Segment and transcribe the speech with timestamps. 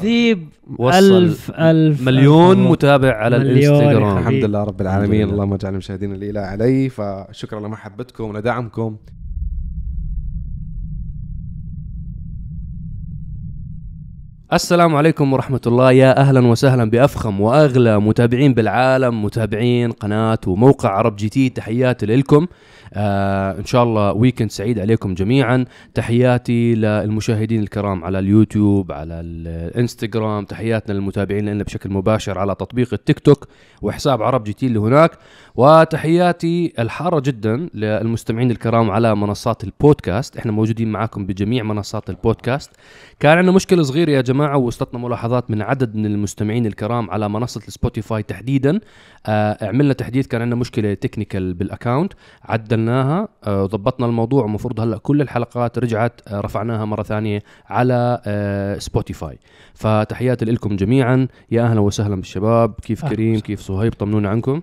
[0.00, 0.48] ذيب
[0.78, 2.70] وصل ألف ألف مليون ألف.
[2.70, 4.18] متابع على الإنستغرام.
[4.18, 5.26] الحمد لله رب العالمين.
[5.26, 5.32] لله.
[5.32, 8.96] اللهم اجعل المشاهدين الاله علي فشكرا لمحبتكم ولدعمكم
[14.52, 15.92] السلام عليكم ورحمة الله.
[15.92, 21.48] يا أهلا وسهلا بأفخم وأغلى متابعين بالعالم متابعين قناة وموقع عرب جي تي.
[21.48, 22.46] تحياتي لكم.
[22.94, 25.64] آه إن شاء الله weekend سعيد عليكم جميعا.
[25.94, 30.44] تحياتي للمشاهدين الكرام على اليوتيوب على الإنستغرام.
[30.44, 33.48] تحياتنا للمتابعين لنا بشكل مباشر على تطبيق التيك توك
[33.82, 35.10] وحساب عرب جي تي اللي هناك.
[35.56, 40.36] وتحياتي الحارة جدا للمستمعين الكرام على منصات البودكاست.
[40.36, 42.70] إحنا موجودين معاكم بجميع منصات البودكاست.
[43.20, 44.37] كان عندنا مشكلة صغيرة يا جماعة.
[44.40, 48.80] ووصلتنا ملاحظات من عدد من المستمعين الكرام على منصة السبوتيفاي تحديدا.
[49.26, 54.98] آه عملنا تحديث كان عندنا مشكلة technical بال account عدلناها آه ضبطنا الموضوع ومفروض هلأ
[54.98, 59.38] كل الحلقات رجعت آه رفعناها مرة ثانية على آه سبوتيفاي.
[59.74, 61.28] فتحياتي لكم جميعا.
[61.50, 62.74] يا أهلا وسهلا بالشباب.
[62.82, 63.40] كيف كريم.
[63.40, 64.60] كيف صهيب؟ طمنونا عنكم.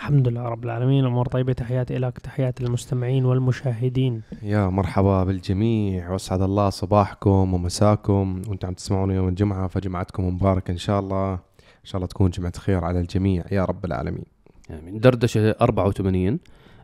[0.00, 1.04] الحمد لله رب العالمين.
[1.04, 1.52] أمور طيبة.
[1.52, 4.22] تحياتي لك تحياتي للمستمعين والمشاهدين.
[4.42, 6.10] يا مرحبا بالجميع.
[6.12, 8.42] وأسعد الله صباحكم ومساكم.
[8.48, 11.32] وأنتم عم تسمعونا يوم الجمعة فجمعتكم مباركة إن شاء الله.
[11.32, 13.44] إن شاء الله تكون جمعة خير على الجميع.
[13.52, 14.24] يا رب العالمين.
[14.70, 16.38] يعني دردشة 84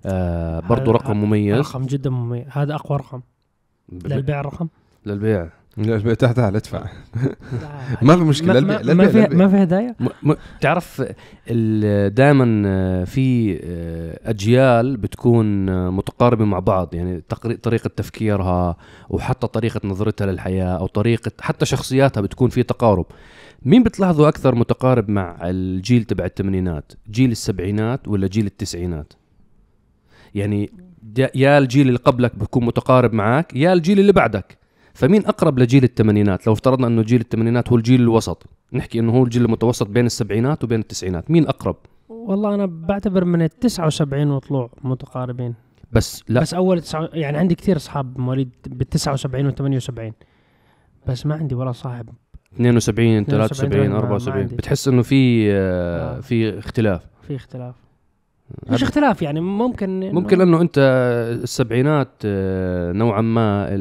[0.07, 1.59] آه برضو رقم مميز.
[1.59, 2.45] رقم جدا مميز.
[2.51, 3.21] هذا أقوى رقم
[3.93, 4.69] للبيع الرقم.
[5.07, 5.49] للبيع.
[6.19, 6.85] تحتها لا ادفع
[8.03, 8.61] ما في مشكلة.
[8.61, 11.03] ما, ما, ما في ما في هدايا؟ م- م- تعرف
[12.09, 16.95] دائما في آه، أجيال بتكون آه، متقاربة مع بعض.
[16.95, 18.77] يعني تقري- طريقة تفكيرها
[19.09, 23.07] وحتى طريقة نظرتها للحياة أو طريقة حتى شخصياتها بتكون في تقارب.
[23.63, 29.13] مين بتلاحظوا أكثر متقارب مع الجيل تبع الثمانينات؟ جيل السبعينات ولا جيل التسعينات؟
[30.35, 30.71] يعني
[31.19, 34.59] يا- يا الجيل اللي قبلك بيكون متقارب معك يا الجيل اللي بعدك.
[34.97, 39.25] فمين أقرب لجيل الثمانينات؟ لو افترضنا أنه جيل الثمانينات هو الجيل الوسط نحكي إنه هو
[39.25, 41.77] الجيل المتوسط بين السبعينات وبين التسعينات مين أقرب؟
[42.09, 45.55] والله أنا بعتبر من ال 79 وطلوع متقاربين.
[45.93, 46.41] بس لا.
[46.41, 50.13] بس أول تسعة يعني عندي كثير أصحاب مواليد بال 79 و 78
[51.07, 52.09] بس ما عندي ولا صاحب.
[52.55, 54.57] 72 73 73 ما- ما 74 عندي.
[54.57, 56.21] بتحس إنه في آه آه.
[56.21, 57.03] في اختلاف.
[57.23, 57.75] في اختلاف.
[58.67, 60.75] مش اختلاف يعني ممكن إنه- ممكن لأنه أنت
[61.43, 63.77] السبعينات آه، نوعا ما آه،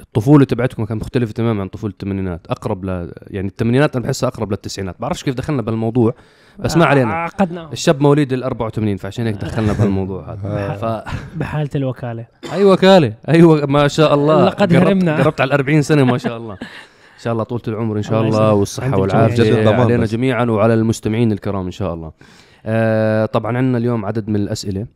[0.00, 4.50] الطفولة تبعتكم كانت مختلفة تماما عن طفولة الثمانينات أقرب ل يعني الثمانينات أنا بحسها أقرب
[4.50, 4.96] للتسعينات.
[5.00, 6.14] بعرفش كيف دخلنا بالموضوع
[6.58, 7.12] بس ما علينا.
[7.14, 10.72] عقدنا الشاب مواليد ال 84 فعشان هيك دخلنا بهالموضوع هذا.
[10.82, 12.26] ف بحالة الوكالة.
[12.52, 14.44] أي وكالة أيوه ما شاء الله.
[14.44, 15.16] لقد هرمنا.
[15.22, 16.54] قربت على ال 40 سنة ما شاء الله.
[16.54, 18.64] إن شاء الله طولة العمر إن شاء الله
[19.28, 20.12] جد ضمان علينا بس.
[20.12, 22.12] جميعا وعلى المستمعين الكرام إن شاء الله.
[22.66, 24.86] آه طبعا عندنا اليوم عدد من الأسئلة.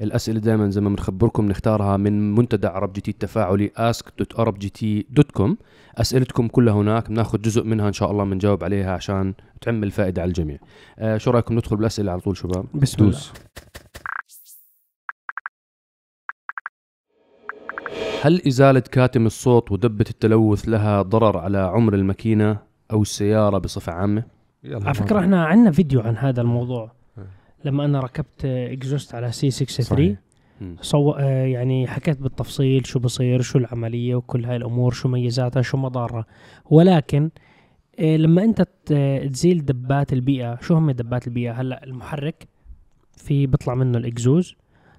[0.00, 5.50] الأسئلة دائما زي ما بنخبركم نختارها من منتدى عرب جي تي التفاعلي ask.arabgt.com
[5.96, 10.28] أسئلتكم كلها هناك بناخذ جزء منها إن شاء الله بنجاوب عليها عشان تعمل فائده على
[10.28, 10.58] الجميع.
[10.98, 13.10] آه شو رأيكم ندخل بالأسئلة على طول شباب؟ بسم الله.
[13.10, 13.32] دوس
[18.22, 22.58] هل إزالة كاتم الصوت ودبة التلوث لها ضرر على عمر الماكينة
[22.92, 24.22] أو السيارة بصفة عامة؟
[24.64, 26.99] على فكرة ما- إحنا عندنا فيديو عن هذا الموضوع.
[27.64, 30.18] لما أنا ركبت exhaust على C 63 صحيح.
[30.60, 30.76] مم.
[30.80, 31.10] صو...
[31.10, 36.24] آه، يعني حكيت بالتفصيل شو بصير شو العملية وكل هاي الأمور شو ميزاتها شو مضارها
[36.70, 37.30] ولكن
[37.98, 38.66] آه، لما أنت
[39.32, 42.48] تزيل دبات البيئة شو هم دبات البيئة هلأ المحرك
[43.16, 44.54] في بيطلع منه الإكزوز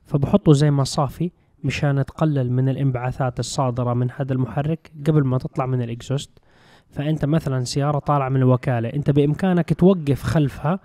[0.05, 1.31] فبحطوا زي مصافي
[1.63, 6.31] مشان تقلل من الانبعاثات الصادرة من هذا المحرك قبل ما تطلع من الإكزوست
[6.89, 10.79] فأنت مثلا سيارة طالعة من الوكالة أنت بإمكانك توقف خلفها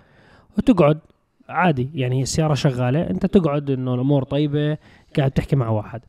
[0.57, 0.99] وتقعد
[1.49, 4.77] عادي يعني السيارة شغالة أنت تقعد إنه الأمور طيبة
[5.17, 6.01] قاعد تحكي مع واحد.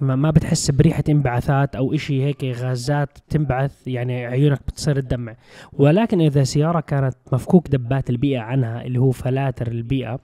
[0.00, 5.34] ما, ما بتحس بريحة انبعاثات أو إشي هيك غازات بتنبعث يعني عيونك بتصير تدمع.
[5.72, 10.18] ولكن إذا سيارة كانت مفكوك دبات البيئة عنها اللي هو فلاتر البيئة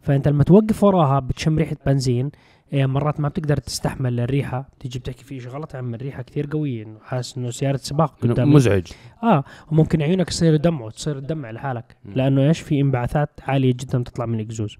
[0.00, 2.30] فأنت لما توقف وراها بتشم ريحة بنزين
[2.72, 6.98] مرات ما بتقدر تستحمل الريحة تيجي بتحكي في شيء غلط عم الريحة كثير قوية إنه
[7.04, 8.54] حاسس إنه سيارة سباق إنه قدامي.
[8.54, 8.86] مزعج.
[9.22, 11.96] آه وممكن عيونك يصير يدمعوا تصير تدمع لحالك.
[12.14, 14.76] لأنه إيش في انبعاثات عالية جدا تطلع من الإكزوز.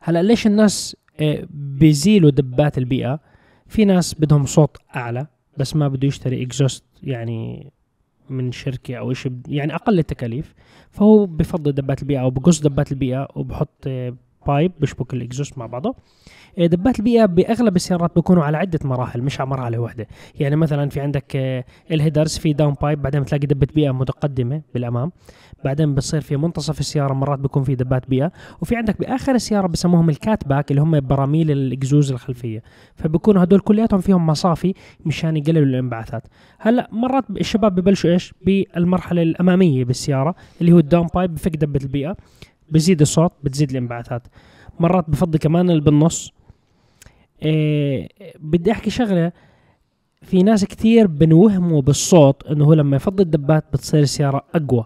[0.00, 3.20] هلأ ليش الناس آه، بيزيلوا دبات البيئة؟
[3.66, 5.26] في ناس بدهم صوت أعلى
[5.56, 7.70] بس ما بده يشتري إكزوست يعني
[8.30, 10.54] من شركة أو شيء يعني أقل التكاليف.
[10.90, 14.14] فهو بفضل دبات البيئة أو بقص دبات البيئة وبحط آه،
[14.46, 15.94] pipe بيشبك ال exhaust مع بعضه.
[16.58, 20.06] آه، دبات البيئة بأغلب السيارات بيكونوا على عدة مراحل مش على مرحله واحدة.
[20.40, 25.12] يعني مثلا في عندك آه، ال headers في downpipe بعدين بتلاقي دبة بيئة متقدمة بالأمام.
[25.64, 28.32] بعدين بصير في منتصف السيارة مرات بيكون في دبات بيئة.
[28.60, 32.62] وفي عندك بآخر السيارة بسموهم ال cat-back اللي هم براميل الإكزوز الخلفية.
[32.94, 34.74] فبيكونوا هدول كلياتهم فيهم مصافي
[35.06, 36.22] مشان يقللوا الانبعاثات.
[36.58, 42.16] هلأ مرات الشباب ببلشوا إيش؟ بالمرحلة الأمامية بالسيارة اللي هو الداون بايب بفك دبة البيئة.
[42.70, 44.22] بزيد الصوت بتزيد الانبعاثات.
[44.80, 46.32] مرات بفضي كمان اللي بالنص.
[47.42, 48.08] إيه
[48.40, 49.32] بدي أحكي شغلة.
[50.22, 54.84] في ناس كثير بنوهموا بالصوت إنه هو لما يفضي الدبات بتصير السياره أقوى.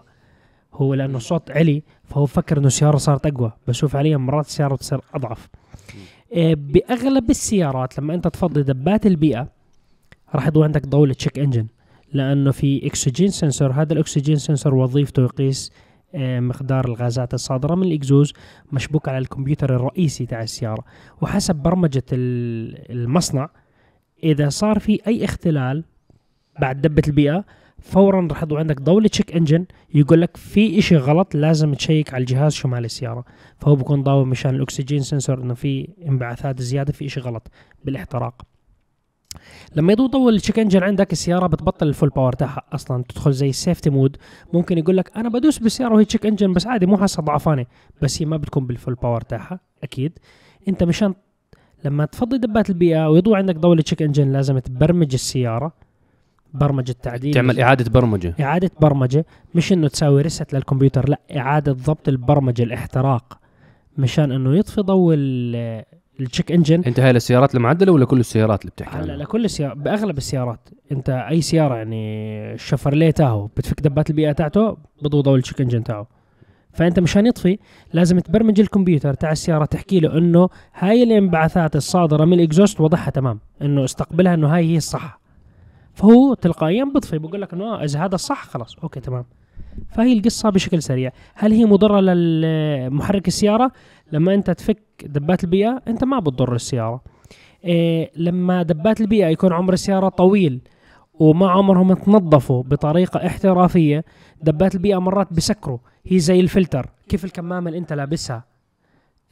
[0.73, 3.51] هو لأنه الصوت علي فهو فكر إنه السيارة صارت أقوى.
[3.67, 5.49] بس هو فعليا مرات السيارة بتصير أضعف.
[6.31, 9.47] إيه بأغلب السيارات لما أنت تفضي دبات البيئة
[10.35, 11.67] راح يضوي عندك ضوء check engine.
[12.13, 13.71] لأنه في oxygen sensor.
[13.71, 15.71] هذا ال oxygen sensor وظيفته يقيس
[16.15, 18.33] مقدار الغازات الصادرة من الإكزوز
[18.71, 20.83] مشبوك على الكمبيوتر الرئيسي تاع السيارة.
[21.21, 23.49] وحسب برمجة ال- المصنع
[24.23, 25.83] إذا صار في أي اختلال
[26.59, 27.45] بعد دبة البيئة
[27.79, 32.21] فورا راح يضوي عندك ضوء check engine يقول لك في إشي غلط لازم تشيك على
[32.21, 33.25] الجهاز شمال السيارة.
[33.59, 37.51] فهو بكون ضاوي مشان ال oxygen sensor إنه في انبعاثات زيادة في إشي غلط
[37.85, 38.41] بالإحتراق.
[39.75, 43.03] لما يضوي ضوء ال check engine عندك السيارة بتبطل ال full power تاعها أصلا.
[43.09, 44.17] تدخل زي ال safety mode
[44.53, 47.65] ممكن يقول لك أنا بدوس بالسيارة وهي check engine بس عادي مو حاسة ضعفانة.
[48.01, 50.19] بس هي ما بتكون بال full power تاعها أكيد.
[50.67, 51.13] أنت مشان
[51.85, 55.73] لما تفضي دبات البيئة ويضوي عندك ضوء ال check engine لازم تبرمج السيارة.
[56.53, 58.35] برمجه تعديل تعمل إعادة برمجة.
[58.39, 59.25] إعادة برمجة.
[59.55, 63.39] مش إنه تساوي reset للكمبيوتر لا إعادة ضبط البرمجة الاحتراق.
[63.97, 65.15] مشان إنه يطفي ضوء
[66.21, 69.45] ال check engine انت هاي السيارات المعدلة ولا كل السيارات اللي بتحكي هلا عنها؟ لكل
[69.45, 70.69] السيارات بأغلب السيارات.
[70.91, 72.03] انت أي سيارة يعني
[72.53, 76.07] الشفرليه تاعه بتفك دبات البيئة تاعته بضوي ضوء ال check engine تاعه.
[76.73, 77.57] فأنت مشان يطفي
[77.93, 83.09] لازم تبرمج الكمبيوتر تاع السيارة تحكي له إنه هاي الانبعاثات الصادرة من ال exhaust وضعها
[83.09, 85.19] تمام إنه استقبلها إنه هاي هي الصح
[85.93, 89.25] فهو تلقائيا بيطفي بقول لك إنه آه، إذا هذا الصح خلاص okay تمام.
[89.89, 91.11] فهي القصة بشكل سريع.
[91.35, 93.71] هل هي مضرة للمحرك السيارة؟
[94.11, 97.01] لما أنت تفك دبات البيئة أنت ما بتضر السيارة.
[97.65, 100.61] إيه لما دبات البيئة يكون عمر السيارة طويل
[101.13, 104.05] وما عمرهم تنظفوا بطريقة احترافية
[104.41, 105.77] دبات البيئة مرات بسكروا.
[106.05, 106.89] هي زي الفلتر.
[107.09, 108.43] كيف الكمامة اللي أنت لابسها؟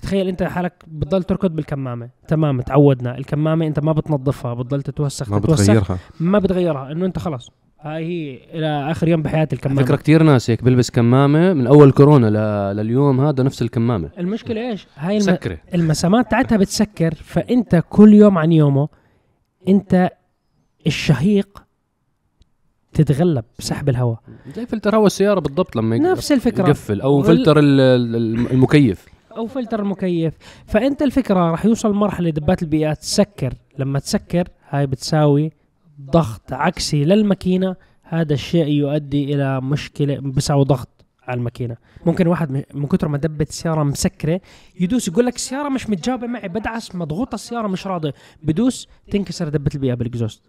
[0.02, 2.10] تخيل أنت حالك بتضل تركض بالكمامة.
[2.28, 3.18] تمام تعودنا.
[3.18, 5.64] الكمامة أنت ما بتنظفها بتضل تتوسخ ما تتوسخ.
[5.64, 5.98] بتغيرها.
[6.20, 6.92] ما بتغيرها.
[6.92, 7.52] إنه أنت خلاص.
[7.82, 9.82] هاي هي إلى آخر يوم بحياه الكمامة.
[9.84, 12.76] فكرة كثير ناس هيك بيلبس كمامة من أول كورونا ل...
[12.78, 14.10] لليوم هذا نفس الكمامة.
[14.20, 15.26] المشكلة إيش؟ هاي الم...
[15.34, 18.90] مسكره المسامات تاعتها بتسكر فأنت كل يوم عن يومه
[19.68, 20.10] أنت
[20.88, 21.64] الشهيق
[22.94, 24.20] تتغلب بسحب الهواء.
[24.56, 26.68] زي فلتر هواء السيارة بالضبط لما يق- نفس الفكرة.
[26.68, 29.06] يقفل أو فلتر ال- ال- المكيف.
[29.38, 30.34] أو فلتر المكيف.
[30.66, 33.54] فأنت الفكرة راح يوصل مرحلة دبات البيئات تسكر.
[33.78, 35.52] لما تسكر هاي بتساوي
[36.02, 41.78] ضغط عكسي للماكينة هذا الشيء يؤدي إلى مشكلة بيساوي ضغط على الماكينة.
[42.06, 44.42] ممكن واحد من كثر ما دبت السياره مسكرة
[44.80, 48.12] يدوس يقول لك السياره مش متجاوبه معي بدعس مضغوطة السيارة مش راضي
[48.44, 50.44] بدوس تنكسر دبة البيئة بالإكزوست.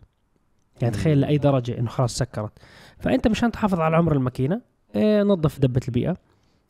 [0.83, 2.53] يعني تخيل لأي درجة إنه خلاص سكرت.
[2.99, 4.61] فأنت مشان تحافظ على عمر الماكينة
[4.95, 6.17] إيه نظف دبة البيئة.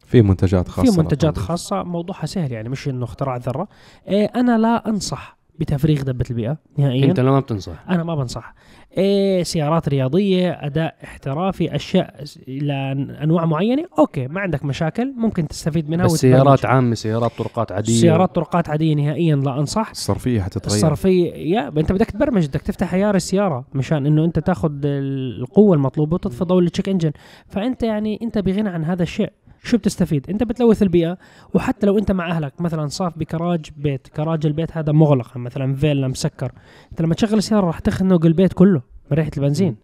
[0.07, 1.39] في منتجات خاصة في منتجات.
[1.39, 1.83] خاصة.
[1.83, 3.69] موضوعها سهل يعني مش إنه اختراع ذرة.
[4.09, 7.05] إيه أنا لا أنصح بتفريغ دبة البيئة نهائيا.
[7.05, 7.85] أنت لما بتنصح.
[7.91, 8.55] أنا ما بنصح.
[8.99, 13.85] إيه سيارات رياضية أداء احترافي أشياء لانواع معينة.
[13.99, 16.13] okay ما عندك مشاكل ممكن تستفيد منها بس.
[16.13, 17.93] سيارات عامة سيارات طرقات عادية.
[17.93, 19.91] سيارات طرقات عادية نهائيا لا أنصح.
[19.91, 20.77] الصرفية حتتغير.
[20.77, 26.15] الصرفية يا أنت بدك تبرمج بدك تفتح عيار السيارة مشان إنه أنت تاخذ القوة المطلوبة
[26.15, 27.13] وتطفي ضوء ال check engine.
[27.47, 29.33] فأنت يعني أنت بغنى عن هذا الشيء.
[29.63, 31.19] شو بتستفيد؟ انت بتلوث البيئة
[31.55, 36.09] وحتى لو انت مع أهلك مثلا صاف بكراج بيت كراج البيت هذا مغلق مثلا فيلا
[36.09, 36.53] مسكر
[36.91, 39.77] انت لما تشغل السيارة راح تخنق البيت كله من ريحة البنزين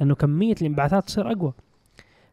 [0.00, 1.52] لأنه كمية الانبعاثات تصير أقوى.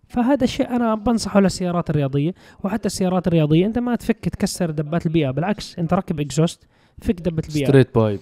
[0.07, 5.31] فهذا الشيء أنا بنصحه للسيارات الرياضية وحتى السيارات الرياضية أنت ما تفك تكسر دبات البيئة
[5.31, 6.67] بالعكس أنت ركب exhaust
[7.01, 7.65] فك دبة البيئة.
[7.67, 8.19] straight pipe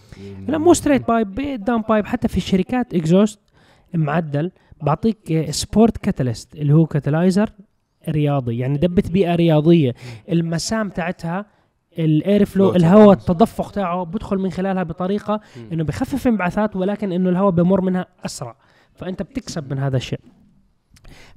[0.48, 3.40] لا مو straight pipe downpipe حتى في الشركات exhaust
[3.94, 7.50] معدل بعطيك sport catalyst اللي هو catalyzer
[8.12, 9.94] رياضي يعني دبه بيئة رياضية.
[10.32, 11.46] المسام تاعتها
[12.00, 13.12] ال air flow الهواء.
[13.12, 15.40] التدفق تاعه بدخل من خلالها بطريقة
[15.74, 18.56] إنه بخفف انبعاثات ولكن إنه الهواء بمر منها أسرع.
[18.96, 20.20] فأنت بتكسب من هذا الشيء.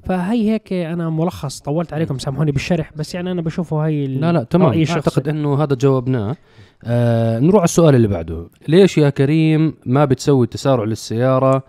[0.04, 4.42] فهي هيك أنا ملخص طولت عليكم سامحوني بالشرح بس يعني أنا بشوفه هي لا لا
[4.42, 4.84] تمام.
[4.90, 6.36] أعتقد إنه هذا جاوبناه
[6.84, 8.50] آه نروح على السؤال اللي بعده.
[8.68, 11.62] ليش يا كريم ما بتسوي تسارع للسيارة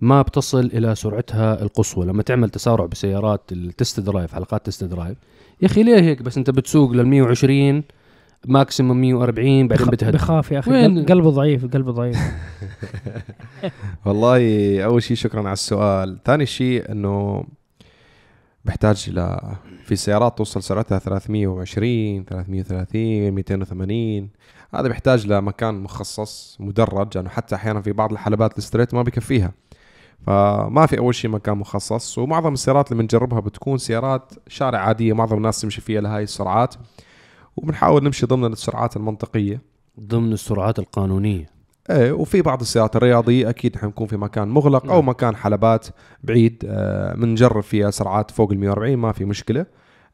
[0.00, 2.06] ما بتصل إلى سرعتها القصوى.
[2.06, 5.18] لما تعمل تسارع بسيارات ال test drive حلقات test drive.
[5.62, 7.84] يا أخي ليه هيك؟ بس أنت بتسوق لل 120
[8.46, 10.12] maximum 140 بعدين بتهدى.
[10.16, 10.70] بخاف يا أخي.
[10.70, 12.18] وين- قلبه ضعيف قلبه ضعيف.
[14.06, 14.40] والله
[14.84, 16.18] أول شيء شكرا على السؤال.
[16.24, 17.44] ثاني شيء إنه
[18.64, 19.36] بحتاج ل
[19.84, 24.28] في سيارات توصل سرعتها 320 330 280
[24.74, 29.52] هذا بيحتاج لمكان مخصص مدرج لأنه حتى أحيانا في بعض الحلبات ال straight ما بكفيها
[30.26, 35.36] فما في أول شيء مكان مخصص ومعظم السيارات اللي بنجربها بتكون سيارات شارع عادية معظم
[35.36, 36.74] الناس تمشي فيها لهاي السرعات
[37.56, 39.60] وبنحاول نمشي ضمن السرعات المنطقية.
[40.00, 41.50] ضمن السرعات القانونية.
[41.90, 45.08] إيه وفي بعض السيارات الرياضية أكيد نحن نكون في مكان مغلق أو نعم.
[45.08, 45.86] مكان حلبات
[46.24, 46.64] بعيد.
[46.68, 49.66] آه، بنجرب فيها سرعات فوق ال 140 ما في مشكلة.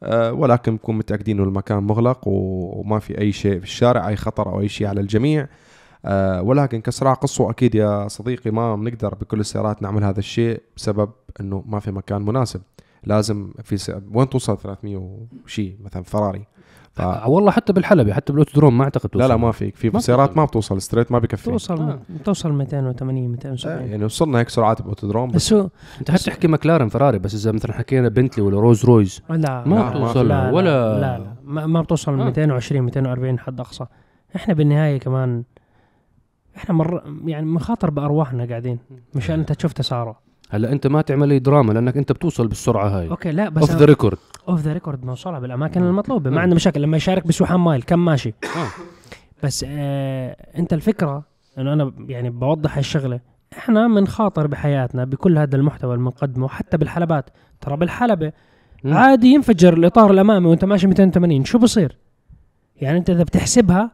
[0.02, 4.48] آه، ولكن نكون متأكدين إنه المكان مغلق وما في أي شيء في الشارع أي خطر
[4.48, 5.48] أو أي شيء على الجميع.
[6.04, 11.10] آه، ولكن كسرعه قصوى أكيد يا صديقي ما بنقدر بكل السيارات نعمل هذا الشيء بسبب
[11.40, 12.60] إنه ما في مكان مناسب
[13.04, 13.92] لازم في س...
[14.12, 16.46] وين توصل 300 وشيء مثلا فراري
[16.92, 17.00] ف...
[17.00, 19.40] آه والله حتى بالحلبة حتى بال autodrome ما أعتقد لا لا توصل.
[19.40, 20.36] ما فيك في ما سيارات.
[20.36, 21.98] ما بتوصل straight ما بكفي توصل آه.
[22.24, 25.68] توصل 280 آه، 270 يعني وصلنا هيك سرعات ب autodrome بس بس هو
[26.00, 29.90] أنت حتحكي مكلارن فراري بس إذا مثلا حكينا بنتلي ولا رولز رويس لا ما لا،
[29.90, 32.24] بتوصل لا ولا لا لا ما, ما بتوصل آه.
[32.24, 33.86] 220 240 حد أقصى
[34.36, 35.42] إحنا بالنهاية كمان
[36.56, 38.78] إحنا مر يعني مخاطر بأرواحنا قاعدين
[39.14, 40.18] مشان أنت تشوف تسارع
[40.50, 43.10] هلا أنت ما تعمل لي دراما لأنك أنت بتوصل بالسرعة هاي.
[43.10, 44.18] okay لا بس off the record
[44.48, 45.82] off the record نوصلها بالأماكن.
[45.82, 46.40] المطلوبة ما.
[46.40, 46.82] عندنا مشاكل.
[46.82, 48.68] لما يشارك بسويحان mile كم ماشي؟ آه.
[49.42, 51.24] بس آه أنت الفكرة
[51.58, 53.20] إنه أنا يعني بوضح هالشغلة.
[53.58, 57.30] إحنا بنخاطر بحياتنا بكل هذا المحتوى اللي بنقدمه حتى بالحلبات.
[57.60, 58.32] ترى بالحلبة
[58.84, 58.94] مم.
[58.94, 61.98] عادي ينفجر الإطار الأمامي وأنت ماشي 280 شو بصير؟
[62.76, 63.90] يعني أنت إذا بتحسبها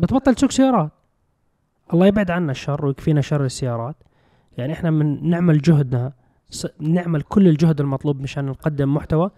[0.00, 0.90] بتبطل تسوق سيارات.
[1.94, 3.96] الله يبعد عنا الشر ويكفينا شر السيارات.
[4.58, 6.12] يعني إحنا من نعمل جهدنا
[6.80, 9.30] نعمل كل الجهد المطلوب مشان نقدم محتوى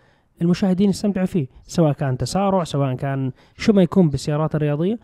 [0.42, 4.98] المشاهدين يستمتعوا فيه سواء كان تسارع سواء كان شو ما يكون بالسيارات الرياضية.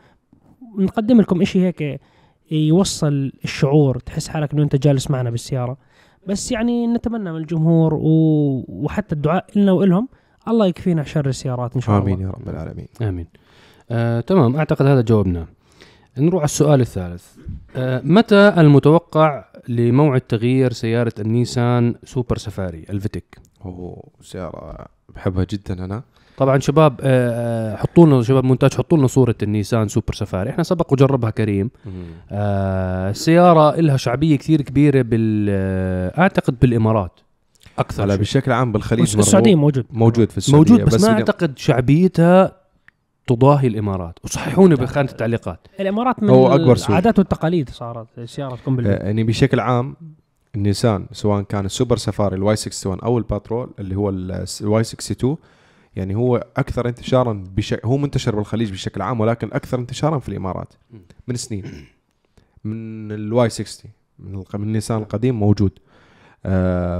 [0.79, 2.01] نقدم لكم إشي هيك
[2.51, 5.77] يوصل الشعور تحس حالك إنه أنت جالس معنا بالسيارة.
[6.27, 8.09] بس يعني نتمنى من الجمهور و...
[8.69, 10.09] وحتى الدعاء لنا وإلهم
[10.49, 12.15] الله يكفينا شر السيارات إن شاء الله.
[12.15, 12.89] آمين يا رب العالمين.
[13.03, 13.27] آمين.
[13.91, 15.47] آه، تمام أعتقد هذا جاوبنا
[16.21, 17.25] نروح على السؤال الثالث.
[17.77, 26.03] آه، متى المتوقع لموعد تغيير سيارة النيسان سوبر سفاري الفيتك هو سيارة بحبها جدا أنا.
[26.37, 30.51] طبعا شباب آه، آه، حطوا لنا شباب مونتاج حطوا لنا صورة النيسان سوبر سفاري.
[30.51, 31.71] إحنا سبق وجربها كريم.
[32.33, 35.49] السيارة لها شعبية كثير كبيرة بال
[36.19, 37.13] أعتقد بالإمارات
[37.79, 38.17] أكثر هلا.
[38.17, 39.87] بشكل عام بالخليج السعودية موجود.
[39.91, 42.53] موجود في السعودية موجود بس, ما باليوم- أعتقد شعبيتها
[43.29, 44.19] تضاهي الإمارات.
[44.25, 45.61] وصححوني بخانة التعليقات.
[45.81, 46.89] الإمارات من هو أكبر سوق.
[46.89, 48.21] العادات والتقاليد صارت
[48.61, 49.97] تكون بالبيت آه، يعني بشكل عام
[50.55, 55.37] النيسان سواء كان السوبر سفاري ال Y 61 أو الباترول اللي هو ال Y 62
[55.97, 60.75] يعني هو أكثر انتشارا بشكل هو منتشر بالخليج بشكل عام ولكن أكثر انتشارا في الإمارات.
[61.29, 61.65] من سنين.
[62.65, 65.73] من ال Y 60 من, الق- من النيسان القديم موجود.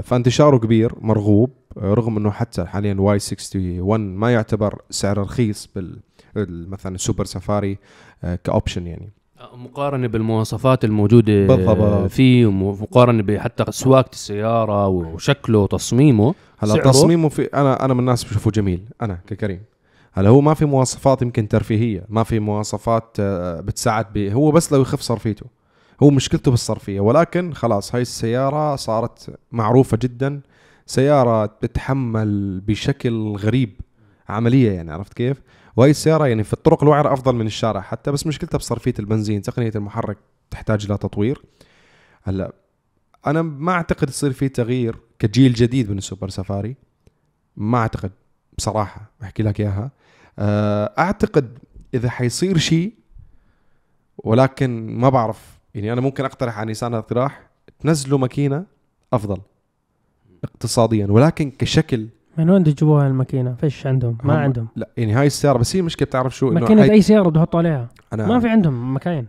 [0.01, 5.69] فانتشاره كبير مرغوب آه رغم إنه حتى حاليا ال Y 61 ما يعتبر سعر رخيص
[5.75, 5.99] بال
[6.37, 7.77] ال- مثلا السوبر سفاري
[8.23, 9.09] آه ك option يعني
[9.53, 12.11] مقارنة بالمواصفات الموجودة بالضبط.
[12.11, 18.23] فيه ومقارنة بحتى سواقة السيارة وشكله وتصميمه هلا سعره؟ تصميمه في أنا أنا من الناس
[18.23, 19.61] بشوفه جميل أنا ككريم
[20.13, 24.73] هلا هو ما في مواصفات يمكن ترفيهية ما في مواصفات آه، بتساعد ب هو بس
[24.73, 25.45] لو يخف صرفيته
[26.03, 26.99] هو مشكلته بالصرفية.
[26.99, 30.41] ولكن خلاص هاي السيارة صارت معروفة جدا.
[30.85, 33.81] سيارة بتتحمل بشكل غريب
[34.29, 35.41] عمليه يعني عرفت كيف؟
[35.75, 39.71] وهي السيارة يعني في الطرق الوعره أفضل من الشارع حتى بس مشكلتها بصرفية البنزين تقنية
[39.75, 40.17] المحرك
[40.51, 41.41] تحتاج إلى تطوير.
[42.23, 42.53] هلأ
[43.27, 46.75] أنا ما أعتقد يصير في تغيير كجيل جديد من السوبر سفاري
[47.57, 48.11] ما أعتقد
[48.57, 49.91] بصراحة بحكي لك إياها.
[50.39, 51.59] آه، أعتقد
[51.93, 52.93] إذا حيصير شيء
[54.17, 57.41] ولكن ما بعرف يعني أنا ممكن أقترح على نيسان اقتراح
[57.79, 58.63] تنزلوا ماكينة
[59.13, 59.37] أفضل
[60.43, 62.07] اقتصاديا ولكن كشكل.
[62.37, 64.67] من وين تجيبوها الماكينة؟ فيش عندهم ما هم- عندهم.
[64.75, 67.39] لا يعني هاي السيارة بس هي المشكلة بتعرف شو؟ إنه ماكينة هاي- أي سيارة بده
[67.39, 67.89] يحطوا عليها.
[68.13, 69.27] أنا ما في عندهم مكاين.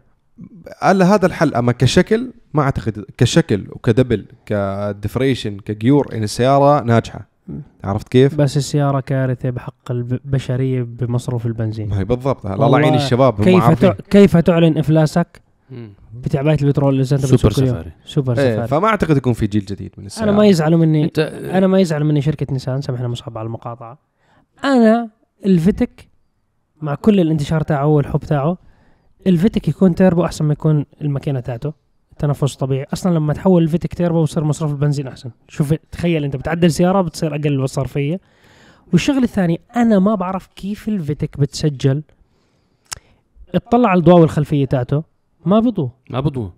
[0.83, 3.04] على هذا الحل أما كشكل ما أعتقد.
[3.19, 7.30] كشكل وك double ك differential ك gear يعني السيارة ناجحة.
[7.85, 11.88] عرفت كيف؟ بس السيارة كارثة بحق البشرية بمصروف البنزين.
[11.88, 12.47] ما هي بالضبط.
[12.47, 13.71] هلا الله يعين الشباب كيف.
[13.80, 13.92] تع...
[14.11, 15.40] كيف تعلن إفلاسك؟
[15.71, 15.93] مم.
[16.15, 17.93] بتعبايه البترول اللي انت سوبر؟ سفاري.
[18.05, 18.69] سوبر إيه سفاري.
[18.69, 21.05] فما أعتقد يكون في جيل جديد من السيارة أنا ما يزعلوا مني.
[21.05, 21.19] انت
[21.53, 23.99] أنا ما يزعلوا مني شركة نيسان سامحنا مصعب على المقاطعة.
[24.65, 25.11] أنا
[25.47, 26.09] الفيتك
[26.83, 28.59] مع كل الانتشار تاعه والحب تاعه
[29.27, 31.73] الفيتك يكون تيربو أحسن ما يكون الماكينة تاعته.
[32.19, 32.87] تنفس طبيعي.
[32.93, 35.31] أصلا لما تحول الفيتك تيربو بصير مصرف البنزين أحسن.
[35.49, 38.21] شوف تخيل أنت بتعدل سيارة بتصير أقل صرفيه
[38.93, 42.03] والشغله الثانية أنا ما بعرف كيف الفيتك بتسجل.
[43.55, 45.10] اطلع على الضواوي الخلفيه تاعته.
[45.47, 46.50] ما بضوء ما بضوء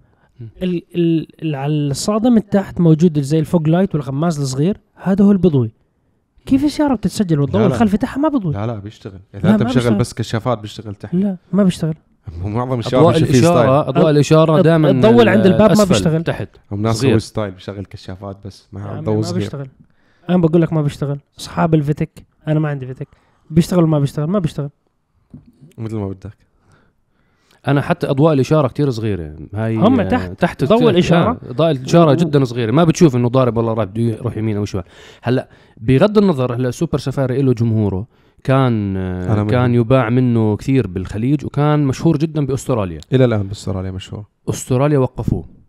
[0.63, 5.25] ال ال ال على الصدام من تحت موجود زي ال fog light والغماز الصغير هذا
[5.25, 5.71] هو البضوي.
[6.47, 7.67] كيف السياره بتتسجل والضوء.
[7.67, 8.55] الخلفي تاعها ما بضوي.
[8.55, 9.21] لا لا بيشتغل.
[9.35, 9.95] لا، اذا أنت ما مشغل.
[9.95, 11.15] بس كشافات بيشتغل تحت.
[11.15, 11.95] لا ما بيشتغل.
[12.43, 16.25] معظم الشباب أضواء الاشاره أضواء الإشارة دائما الضوء عند الباب ما بيشتغل.
[16.25, 16.49] تحت.
[16.73, 17.15] هم ناس صغير.
[17.15, 19.69] هو style بيشغل كشافات بس عمي ضوء ما بيشتغل.
[20.29, 21.19] أنا بقول لك ما بيشتغل.
[21.39, 23.09] أصحاب الفيتك أنا ما عندي فيتك.
[23.51, 24.71] بيشتغل ما بيشتغل ما بيشتغل.
[25.79, 26.37] مثل ما بدك.
[27.69, 30.31] أنا حتى أضواء الإشارة كتير صغيرة هاي هم آه، تحت.
[30.41, 31.31] تحت ضوء الإشارة.
[31.31, 34.65] آه، اضاءه الإشارة جدا صغيرة ما بتشوف إنه ضارب والله راح بده يروح يمين أو
[34.65, 34.85] شمال
[35.23, 35.49] هلأ
[35.81, 38.07] بغض النظر هلأ سوبر سفاري له جمهوره
[38.45, 39.45] كان آه،.
[39.45, 45.63] كان يباع منه كثير بالخليج وكان مشهور جدا بأستراليا إلى الآن بأستراليا مشهور أستراليا وقفوه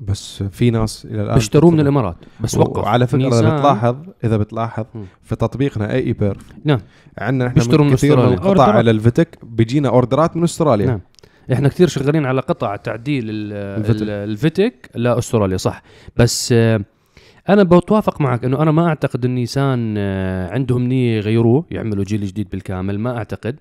[0.00, 1.80] بس في ناس إلى الآن بيشتروه من.
[1.80, 4.84] الإمارات بس وقف وعلى فكرة إذا بتلاحظ إذا بتلاحظ.
[5.22, 6.80] في تطبيقنا اي بيرف نعم.
[7.18, 8.68] عندنا إحنا بيشتروا من كثير من أوردرات.
[8.68, 11.00] على الفيتك بيجينا أوردرات من أستراليا نعم.
[11.52, 14.02] إحنا كثير شغالين على قطع تعديل ال- الفيتك.
[14.02, 15.82] ال- الفيتك لأستراليا صح.
[16.16, 16.80] بس آه،
[17.48, 22.26] أنا بتوافق معك إنه أنا ما أعتقد إن نيسان آه، عندهم نية يغيروه يعملوا جيل
[22.26, 23.56] جديد بالكامل ما أعتقد.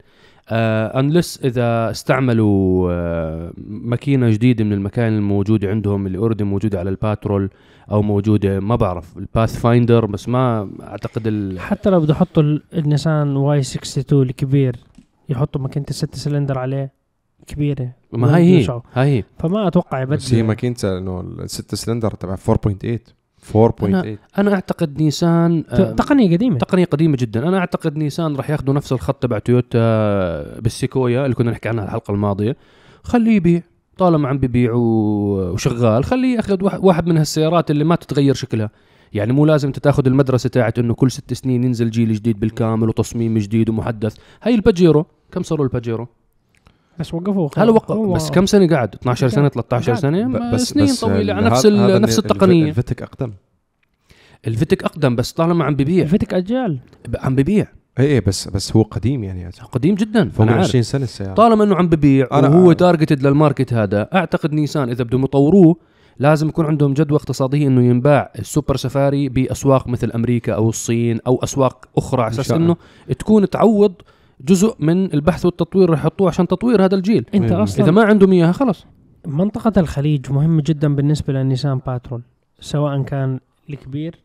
[0.51, 7.49] unless إذا استعملوا آه، ماكينة جديدة من المكاين الموجودة عندهم اللي already موجودة على الباترول
[7.91, 11.59] أو موجودة ما بعرف الباث فايندر بس ما أعتقد ال...
[11.59, 14.75] حتى لو بده يحطوا ال- النيسان Y 62 الكبير
[15.29, 16.98] يحطوا ماكينة الست سلندر عليه.
[17.47, 17.91] كبيرة.
[18.13, 18.81] ما هي هي.
[18.93, 20.15] هاي هي فما أتوقع يبدل.
[20.15, 23.13] بس هي ماكينته إنه الست سلندر تبع 4.8
[23.55, 26.57] 4.8 أنا أعتقد نيسان آه، تقنية قديمة.
[26.57, 27.47] تقنية قديمة جدا.
[27.47, 32.11] أنا أعتقد نيسان راح ياخذوا نفس الخط تبع تويوتا بالسيكويا اللي كنا نحكي عنها الحلقة
[32.11, 32.55] الماضية.
[33.03, 33.61] خليه يبيع.
[33.97, 38.69] طالما عم ببيع وشغال خليه ياخذ واحد- من هالسيارات اللي ما تتغير شكلها.
[39.13, 42.89] يعني مو لازم انت تاخذ المدرسة تاعت إنه كل ست سنين ينزل جيل جديد بالكامل
[42.89, 44.15] وتصميم جديد ومحدث.
[44.43, 45.05] هي الباجيرو.
[45.31, 46.07] كم صاروا الباجيرو؟
[46.99, 50.01] بس وقفوه هلا وقف هو- بس كم سنة قعد 12 سنة 13 قعد.
[50.01, 51.33] سنة؟ بس سنين بس طويلة.
[51.33, 52.69] على ال- نفس هذا- ال- هذا نفس التقنية.
[52.69, 53.31] الفيتك أقدم.
[54.47, 56.03] الفيتك أقدم بس طالما عم ببيع.
[56.03, 56.79] الفيتك اجيال
[57.19, 57.67] عم ببيع.
[57.99, 59.49] اي اي بس بس هو قديم يعني.
[59.71, 60.63] قديم جدا فوق أنا عارف.
[60.67, 61.33] 20 سنة السيارة.
[61.33, 65.75] طالما إنه عم ببيع أنا- وهو targeted لل market هذا أعتقد نيسان إذا بدهم يطوروه
[66.19, 71.39] لازم يكون عندهم جدوى اقتصادية إنه ينباع السوبر سفاري بأسواق مثل أمريكا أو الصين أو
[71.43, 72.75] أسواق أخرى على أساس إنه
[73.19, 73.93] تكون تعوض
[74.41, 77.25] جزء من البحث والتطوير رح يحطوه عشان تطوير هذا الجيل.
[77.35, 77.61] أنت مم.
[77.61, 78.85] أصلا إذا ما عندهم اياها خلص
[79.27, 82.21] منطقة الخليج مهمة جدا بالنسبة للنيسان باترول
[82.59, 84.15] سواء كان الكبير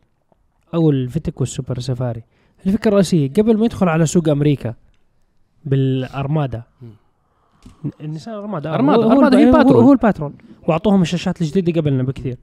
[0.73, 2.23] أو الفيتك والسوبر سفاري.
[2.65, 4.73] الفكرة الرئيسية قبل ما يدخل على سوق أمريكا
[5.65, 6.63] بالأرمادا
[8.01, 8.57] النيسان هو- هو
[9.11, 9.83] أرمادا هي باترول.
[9.83, 10.33] هو الباترول.
[10.67, 12.37] وأعطوهم الشاشات الجديدة قبلنا بكثير.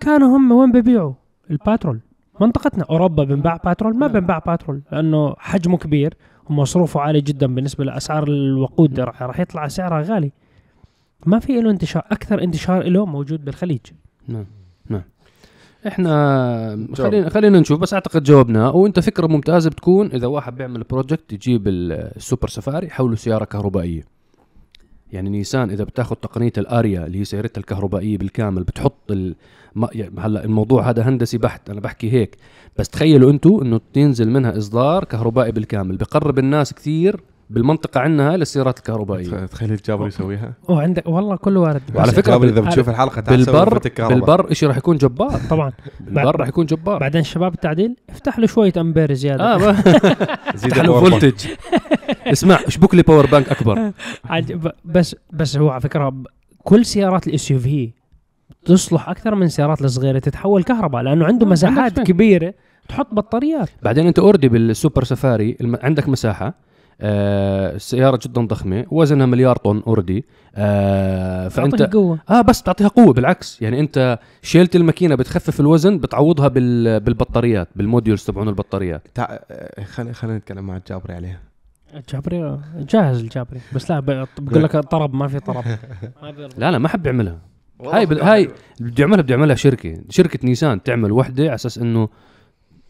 [0.00, 1.12] كانوا هم وين بيبيعوا؟
[1.50, 2.00] الباترول.
[2.40, 6.14] منطقتنا أوروبا بنباع باترول ما بنباع باترول لأنه حجمه كبير.
[6.50, 10.32] ومصروفه عالي جدا بالنسبة لأسعار الوقود راح راح يطلع سعرها غالي.
[11.26, 13.80] ما في له انتشار أكثر انتشار له موجود بالخليج.
[14.28, 14.46] نعم
[14.88, 15.02] نعم.
[15.86, 21.32] إحنا خلينا خلينا نشوف بس أعتقد جاوبنا وأنت فكرة ممتازة بتكون إذا واحد بيعمل project
[21.32, 24.02] يجيب السوبر سفاري يحوله سيارة كهربائية.
[25.12, 29.34] يعني نيسان إذا بتاخذ تقنية الآريا اللي هي سيارتها الكهربائية بالكامل بتحط ال...
[29.74, 32.36] ما يعني هلأ الموضوع هذا هندسي بحت أنا بحكي هيك.
[32.78, 37.20] بس تخيلوا أنتم إنه تنزل منها إصدار كهربائي بالكامل بقرب الناس كثير
[37.50, 39.46] بالمنطقة عندنا للسيارات الكهربائية.
[39.46, 40.52] تخيل الجابر يسويها.
[40.68, 41.82] وعندك والله كله وارد.
[41.94, 43.80] وعلى فكرة الجابر إذا بال- بتشوف الحلقة تعال سوي بالبر.
[44.08, 45.40] بالبر شيء راح يكون جبار.
[45.50, 45.72] طبعا.
[46.00, 46.98] بالبر راح يكون جبار.
[46.98, 49.44] بعدين شباب التعديل افتح له شوية أمبير زيادة.
[49.54, 49.58] آه
[50.54, 50.84] زيد افتح
[52.26, 53.92] اسمع اشبك لي power bank أكبر.
[54.84, 56.14] بس بس هو على فكرة
[56.64, 57.90] كل سيارات ال SUV
[58.64, 62.00] تصلح أكثر من السيارات الصغيرة تتحول كهرباء لأنه عنده مساحات.
[62.00, 62.54] كبيرة
[62.88, 63.68] تحط بطاريات.
[63.82, 65.56] بعدين أنت already بالسوبر سفاري.
[65.82, 66.54] عندك مساحة
[67.00, 70.24] آه السياره جدا ضخمة وزنها مليار طن already
[70.56, 72.18] آه فأنت قوة.
[72.30, 73.62] آه بس بتعطيها قوة بالعكس.
[73.62, 77.00] يعني أنت شيلت الماكينة بتخفف الوزن بتعوضها بال...
[77.00, 79.02] بالبطاريات بال modules تبعون البطاريات.
[79.14, 81.40] تع- آه، خلينا خلينا نتكلم مع الجابري عليها.
[81.94, 83.60] الجابري جاهز الجابري.
[83.74, 85.64] بس لا بقول لك طرب ما في طرب.
[86.58, 87.38] لا لا ما حب يعملها.
[87.84, 88.18] هاي بد...
[88.18, 88.48] هاي
[88.80, 89.22] بده يعملها.
[89.22, 89.98] بده يعملها شركة.
[90.10, 92.08] شركة نيسان تعمل وحدة على أساس إنه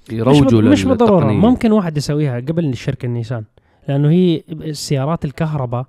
[0.09, 1.33] مش, يروجوا بض- مش بالضروره.
[1.33, 3.45] ممكن واحد يسويها قبل الشركة النيسان
[3.89, 5.87] لأنه هي السيارات الكهرباء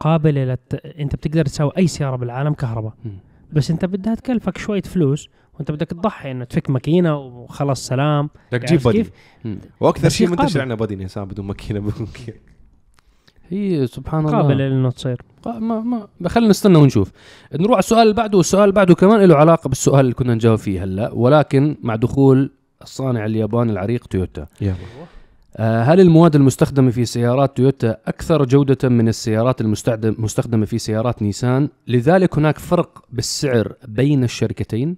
[0.00, 0.74] قابلة لت...
[0.74, 2.92] أنت بتقدر تسوي أي سيارة بالعالم كهرباء.
[3.52, 8.62] بس أنت بدها تكلفك شوية فلوس وانت بدك تضحي انه تفك ماكينة وخلص سلام بدك
[8.62, 9.10] تجيب بدي كيف؟
[9.44, 9.58] مم.
[9.80, 10.60] وأكثر شيء منتشر قابل.
[10.60, 12.08] عندنا بدي نيسان بدون ماكينة بدون
[13.48, 17.12] هي سبحان الله قابلة انه تصير قا- ما ما خلينا نستنى ونشوف
[17.54, 20.58] نروح على السؤال اللي بعده والسؤال اللي بعده كمان له علاقة بالسؤال اللي كنا نجاوب
[20.58, 22.50] فيه هلا ولكن مع دخول
[22.82, 24.74] الصانع الياباني العريق تويوتا يلا
[25.56, 31.22] آه، هل المواد المستخدمة في سيارات تويوتا أكثر جودة من السيارات المستخدم- المستخدمة في سيارات
[31.22, 34.96] نيسان؟ لذلك هناك فرق بالسعر بين الشركتين؟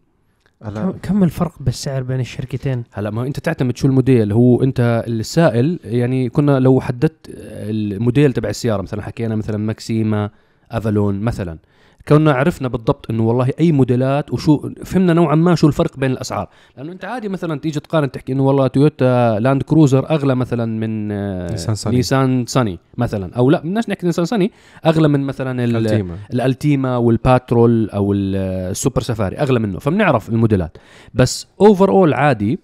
[0.65, 0.81] هلا.
[0.83, 4.33] كم- كم الفرق بالسعر بين الشركتين؟ هلا ما انت تعتمد شو الموديل.
[4.33, 10.31] هو انت السائل يعني كنا لو حددت الموديل تبع السيارة مثلا حكينا مثلا ماكسيما
[10.71, 11.59] أفالون مثلا.
[12.09, 16.49] كنا عرفنا بالضبط إنه والله أي موديلات وشو فهمنا نوعا ما شو الفرق بين الأسعار.
[16.77, 21.13] لأنه أنت عادي مثلا تيجي تقارن تحكي إنه والله تويوتا لاند كروزر أغلى مثلا من
[21.13, 21.97] آه، نيسان صني.
[21.97, 23.35] نيسان صني مثلا.
[23.37, 24.53] أو لا بدناش نحكي نيسان صني
[24.87, 26.17] أغلى من مثلا ال- ألتيما.
[26.33, 28.37] الألتيما والباترول أو ال-
[28.71, 29.79] السوبر سفاري أغلى منه.
[29.79, 30.77] فبنعرف الموديلات.
[31.15, 32.59] بس overall عادي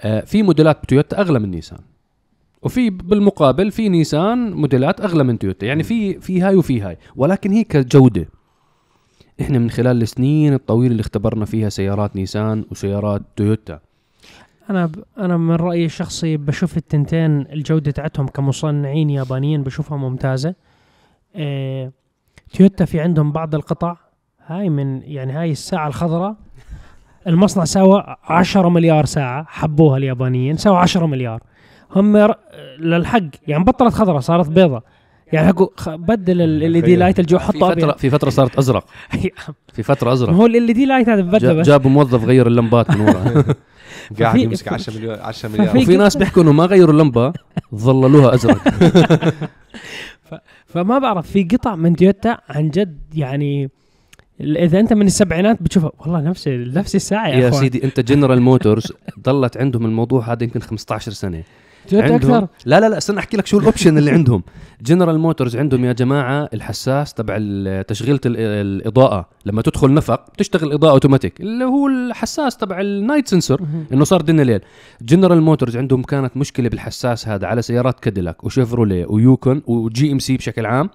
[0.00, 1.78] آه، في موديلات تويوتا أغلى من نيسان.
[2.62, 5.66] وفي بالمقابل في نيسان موديلات أغلى من تويوتا.
[5.66, 6.98] يعني في في هاي وفي هاي.
[7.16, 8.28] ولكن هي كجودة.
[9.40, 13.80] إحنا من خلال السنين الطويلة اللي اختبرنا فيها سيارات نيسان وسيارات تويوتا.
[14.70, 15.04] أنا ب...
[15.18, 20.54] أنا من رأيي الشخصي بشوف التنتين الجودة تاعتهم كمصنعين يابانيين بشوفها ممتازة.
[21.34, 21.92] إيه...
[22.54, 23.96] تويوتا في عندهم بعض القطع.
[24.46, 26.36] هاي من يعني هاي الساعة الخضراء.
[27.26, 31.42] المصنع سوى 10 مليار ساعة حبوها اليابانيين سوى 10 مليار.
[31.96, 32.34] هم.
[32.78, 34.82] للحق يعني بطلت خضراء صارت بيضة.
[35.32, 38.84] يعني خ- بدل ال دي لايت الجو في حطوا فتره في فترة صارت أزرق.
[39.74, 41.66] في فترة ما ازرق هو ال دي لايت هذا ببدله جا- بس.
[41.66, 43.44] جابوا موظف غير اللمبات من ورا.
[44.20, 45.76] قاعد يمسك ف- 10 مليون 10 ففي- مليار.
[45.76, 47.32] وفي ناس بيحكوا إنه ما غيروا اللمبة
[47.74, 48.68] ظللوها أزرق.
[50.66, 53.70] فما بعرف في قطع من تويوتا عن جد يعني
[54.40, 58.92] إذا أنت من السبعينات بتشوفها والله نفس نفس الساعة يا, يا سيدي أنت جنرال موتورز
[59.20, 61.42] ضلت عندهم الموضوع هذا يمكن 15 سنة.
[61.86, 64.42] تويوتا أكثر؟ لا لا لا استنى أحكي لك شو ال option اللي عندهم.
[64.82, 67.36] جنرال موتورز عندهم يا جماعة الحساس تبع
[67.82, 69.28] تشغيلة ال- الإضاءة.
[69.46, 73.60] لما تدخل نفق بتشتغل إضاءة اوتوماتيك اللي هو الحساس تبع ال night sensor
[73.92, 74.60] إنه صار دنيا ليل
[75.02, 80.36] جنرال موتورز عندهم كانت مشكلة بالحساس هذا على سيارات كاديلاك وشيفروليه ويوكون وجي ام سي
[80.36, 80.90] بشكل عام.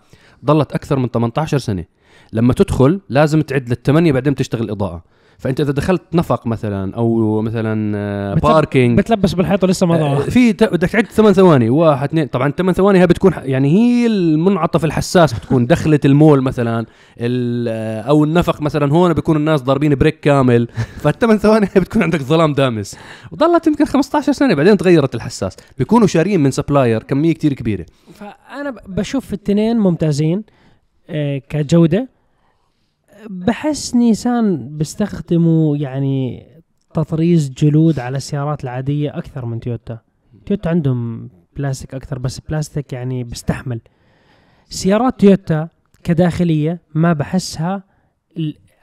[0.46, 1.86] ضلت أكثر من 18 سنة.
[2.34, 5.04] لما تدخل لازم تعد للثمانية بعدين تشتغل الاضاءه
[5.42, 10.20] فأنت إذا دخلت نفق مثلا أو مثلا آه، parking بتلبس بالحيط ولسه ما آه، ضاع
[10.20, 12.28] في بدك تعد ثمان ثواني واحد اثنين.
[12.28, 16.86] طبعا ثمان ثواني هي بتكون يعني هي المنعطف الحساس بتكون دخلة المول مثلا
[17.20, 20.68] آه، أو النفق مثلا هون بيكون الناس ضاربين brake كامل.
[20.98, 22.98] فالثمان ثواني هي بتكون عندك ظلام دامس.
[23.32, 25.58] وضلت يمكن 15 سنه بعدين تغيرت الحساس.
[25.78, 27.86] بيكونوا شاريين من supplier كمية كتير كبيرة.
[28.14, 30.44] فأنا بشوف التنين ممتازين
[31.50, 32.21] كجودة.
[33.30, 36.48] بحس نيسان بيستخدموا يعني
[36.94, 40.00] تطريز جلود على السيارات العادية أكثر من تويوتا.
[40.46, 43.82] تويوتا عندهم بلاستيك أكثر بس بلاستيك يعني بيستحمل.
[44.70, 45.70] سيارات تويوتا
[46.04, 47.84] كداخلية ما بحسها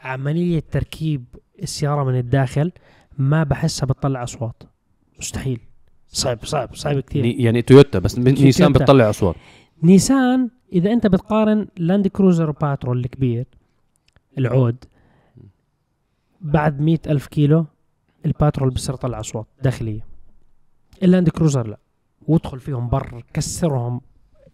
[0.02, 1.24] عملية تركيب
[1.62, 2.72] السيارة من الداخل
[3.18, 4.62] ما بحسها بتطلع أصوات.
[5.18, 5.60] مستحيل.
[6.08, 7.22] صعب صعب صعب كثير.
[7.22, 8.72] ني- يعني تويوتا بس نيسان.
[8.72, 9.34] بتطلع أصوات.
[9.82, 13.46] نيسان إذا أنت بتقارن لاند كروزر باترول الكبير
[14.38, 14.84] العود.
[16.40, 17.66] بعد مئة ألف كيلو
[18.26, 20.00] الباترول بصير يطلع أصوات داخلية.
[21.02, 21.78] اللاند كروزر لا.
[22.28, 24.00] وادخل فيهم بر كسرهم.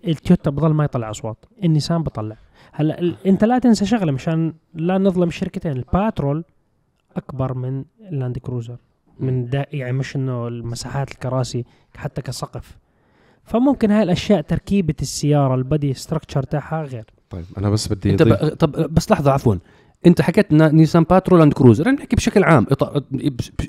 [0.07, 1.45] التويوتا بضل ما يطلع أصوات.
[1.65, 2.37] النيسان بطلع.
[2.73, 6.45] هلا ال- أنت لا تنسى شغلة مشان لا نظلم الشركتين الباترول
[7.17, 8.77] أكبر من اللاند كروزر.
[9.21, 11.65] من دا يعني مش إنه المساحات الكراسي
[11.97, 12.79] حتى كسقف.
[13.45, 17.05] فممكن هاي الأشياء تركيبة السيارة ال body structure تاعها غير.
[17.35, 18.35] طيب أنا بس بدي أنت ب...
[18.35, 19.55] طب بس لحظة عفوا.
[20.07, 22.67] أنت حكيت نا- نيسان باترول اند كروزر أنا بحكي بشكل عام.
[22.67, 23.01] إط-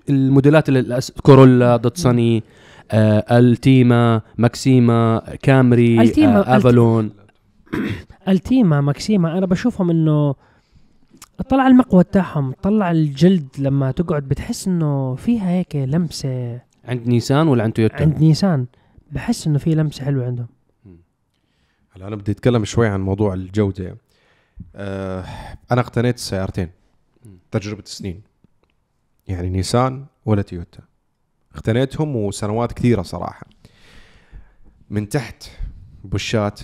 [0.10, 2.44] الموديلات اللي الأس- كورولا دوتساني
[2.92, 7.12] آه ألتيما ماكسيما كامري التيما- آه أفالون.
[8.28, 10.36] ألتيما ماكسيما أنا بشوفهم إنه
[11.50, 16.60] طلع المقوى تاعهم طلع الجلد لما تقعد بتحس إنه فيها هيك لمسة.
[16.86, 18.66] عند نيسان ولا عند تويوتا؟ عند نيسان.
[19.12, 20.48] بحس إنه في لمسة حلوة عندهم.
[21.96, 23.98] هلا أنا بدي أتكلم شوي عن موضوع الجودة.
[24.76, 25.26] آه
[25.72, 26.70] أنا اقتنيت السيارتين
[27.52, 28.22] تجربة سنين.
[29.28, 30.80] يعني نيسان ولا تويوتا.
[31.54, 33.48] اقتنيتهم وسنوات كثيرة صراحة.
[34.90, 35.44] من تحت
[36.04, 36.60] بوشات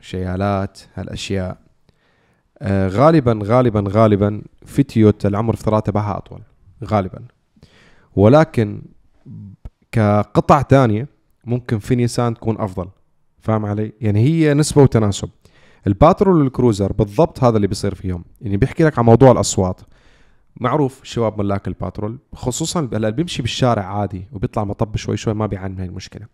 [0.00, 1.58] شيالات هالأشياء.
[2.58, 6.42] آه غالبا غالبا غالبا في تويوتا العمر افتراض تبعها أطول.
[6.84, 7.24] غالبا.
[8.16, 8.82] ولكن
[9.92, 11.08] كقطع تانية
[11.44, 12.88] ممكن في نيسان تكون أفضل.
[13.44, 15.28] فاهم علي؟ يعني هي نسبة وتناسب.
[15.86, 18.24] الباترول والكروزر بالضبط هذا اللي بيصير فيهم.
[18.40, 19.80] يعني بيحكي لك عن موضوع الأصوات.
[20.60, 25.74] معروف شباب ملاك الباترول خصوصا هلأ بيمشي بالشارع عادي وبيطلع مطب شوي شوي ما بيعاني
[25.74, 26.26] من هاي المشكلة.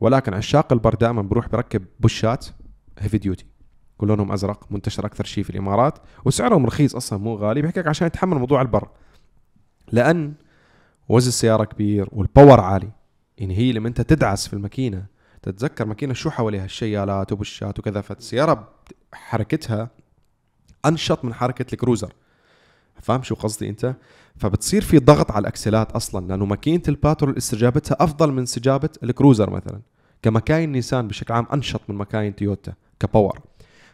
[0.00, 2.46] ولكن عشاق البر دائما بروح بركب بوشات
[2.98, 3.46] heavy duty
[3.98, 5.98] كل لونهم أزرق منتشر أكثر شيء في الإمارات.
[6.24, 7.62] وسعرهم رخيص أصلا مو غالي.
[7.62, 8.88] بيحكي لك عشان يتحمل موضوع البر.
[9.92, 10.34] لأن
[11.08, 12.90] وزن السيارة كبير وال power عالي.
[13.38, 15.13] يعني هي لما أنت تدعس في الماكينة
[15.44, 18.00] تتذكر ماكينة شو حواليها؟ الشيالات وبوشات وكذا.
[18.00, 18.68] فالسيارة
[19.12, 19.90] حركتها
[20.86, 22.12] أنشط من حركة الكروزر.
[23.02, 23.94] فاهم شو قصدي أنت؟
[24.36, 29.80] فبتصير في ضغط على الأكسلات أصلا لأنه ماكينة الباترول استجابتها أفضل من استجابة الكروزر مثلا.
[30.22, 33.40] كمكاين نيسان بشكل عام أنشط من مكاين تويوتا ك power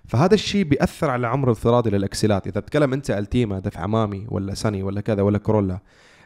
[0.09, 2.47] فهذا الشيء بيأثر على عمر الافتراضي للأكسلات.
[2.47, 5.81] إذا بتكلم أنت ألتيما دفع أمامي ولا صني ولا كذا ولا كورولا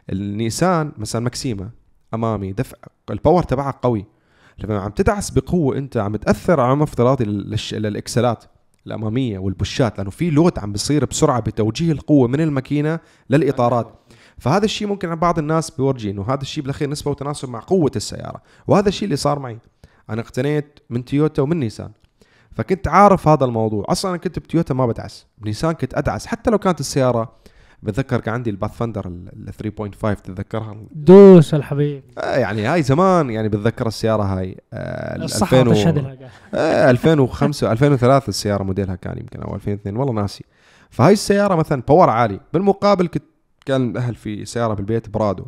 [0.09, 1.69] النيسان مثلا ماكسيما
[2.13, 2.77] أمامي دفع
[3.09, 4.14] ال power تبعها قوي.
[4.59, 7.25] لما عم تدعس بقوة انت عم تأثر على عمر افتراضي
[7.73, 8.43] للاكسلات
[8.87, 13.93] الأمامية والبوشات لأنه في load عم بيصير بسرعة بتوجيه القوة من الماكينة للإطارات.
[14.37, 17.91] فهذا الشيء ممكن عند بعض الناس بيورجي إنه هذا الشيء بالأخير نسبة وتناسب مع قوة
[17.95, 18.41] السيارة.
[18.67, 19.59] وهذا الشيء اللي صار معي.
[20.09, 21.91] أنا اقتنيت من تويوتا ومن نيسان.
[22.51, 23.85] فكنت عارف هذا الموضوع.
[23.89, 25.25] أصلا أنا كنت بتويوتا ما بدعس.
[25.37, 26.25] بنيسان كنت أدعس.
[26.25, 27.35] حتى لو كانت السيارة
[27.83, 32.03] بتذكر كان عندي ال Pathfinder ال 3.5 تتذكرها؟ دوس الحبيب.
[32.17, 34.57] آه يعني هاي زمان يعني بتذكر السيارة هاي.
[34.73, 36.15] آه ال الصحة 2000 و-.
[36.53, 40.43] آه 2005 2003 السيارة موديلها كان يمكن أو 2002 والله ناسي.
[40.89, 42.39] فهاي السيارة مثلا power عالي.
[42.53, 43.23] بالمقابل كنت
[43.65, 45.45] كان الأهل في سيارة بالبيت برادو.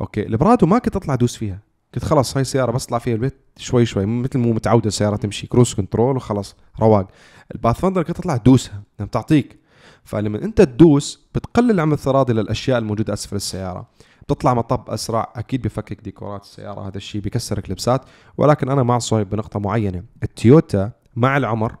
[0.00, 1.58] أوكي البرادو ما كنت أطلع أدوس فيها.
[1.94, 4.06] كنت خلاص هاي السيارة بس أطلع فيها البيت شوي شوي.
[4.06, 7.06] مثل مو متعودة السيارة تمشي cruise control وخلاص رواق.
[7.54, 8.82] ال Pathfinder كنت أطلع أدوسها.
[9.00, 9.63] لما تعطيك.
[10.04, 13.86] فلما انت تدوس بتقلل العمر الافتراضي للأشياء الموجودة أسفل السيارة.
[14.22, 18.02] بتطلع مطب أسرع أكيد بفكك ديكورات السيارة هذا الشيء بكسر كليبسات
[18.38, 20.02] ولكن أنا مع صهيب بنقطة معينة.
[20.22, 21.76] التويوتا مع العمر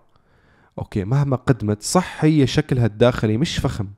[0.78, 3.88] أوكي مهما قدمت صح هي شكلها الداخلي مش فخم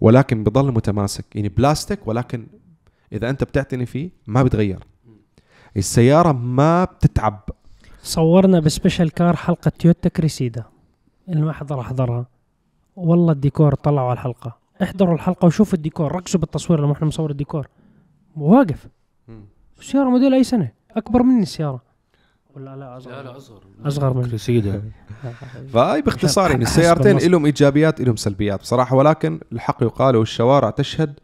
[0.00, 1.24] ولكن بضل متماسك.
[1.36, 2.46] يعني بلاستيك ولكن
[3.12, 4.84] إذا أنت بتعتني فيه ما بتغير.
[5.76, 7.40] السيارة ما بتتعب.
[8.02, 10.64] صورنا ب special car حلقة تويوتا كريسيدا.
[11.28, 12.26] اللي ما حضر حضرها
[13.00, 14.56] والله الديكور طلعوا على الحلقة.
[14.82, 16.12] احضروا الحلقة وشوفوا الديكور.
[16.12, 17.66] ركزوا بالتصوير لما إحنا مصور الديكور.
[18.36, 18.88] واقف.
[19.80, 21.82] السيارة موديل أي سنة؟ أكبر مني السيارة.
[22.56, 24.82] ولا لا أصغر أصغر أصغر من كريسيدا.
[25.72, 27.30] فهاي باختصار يعني السيارتين.
[27.30, 28.96] لهم إيجابيات لهم سلبيات بصراحة.
[28.96, 31.20] ولكن الحق يقال والشوارع تشهد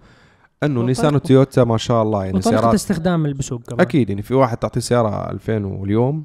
[0.63, 3.81] أنه نيسان وتويوتا ما شاء الله يعني سيارات استخدام البسوق كمان.
[3.81, 6.25] أكيد يعني في واحد تعطيه سيارة 2000 واليوم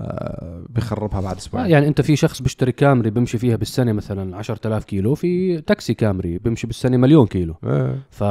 [0.00, 4.84] آه بيخربها بعد أسبوع يعني أنت في شخص بيشتري كامري بيمشي فيها بالسنة مثلا 10000
[4.84, 7.54] كيلو في تاكسي كامري بيمشي بالسنة مليون كيلو.
[7.64, 7.94] آه.
[8.10, 8.22] ف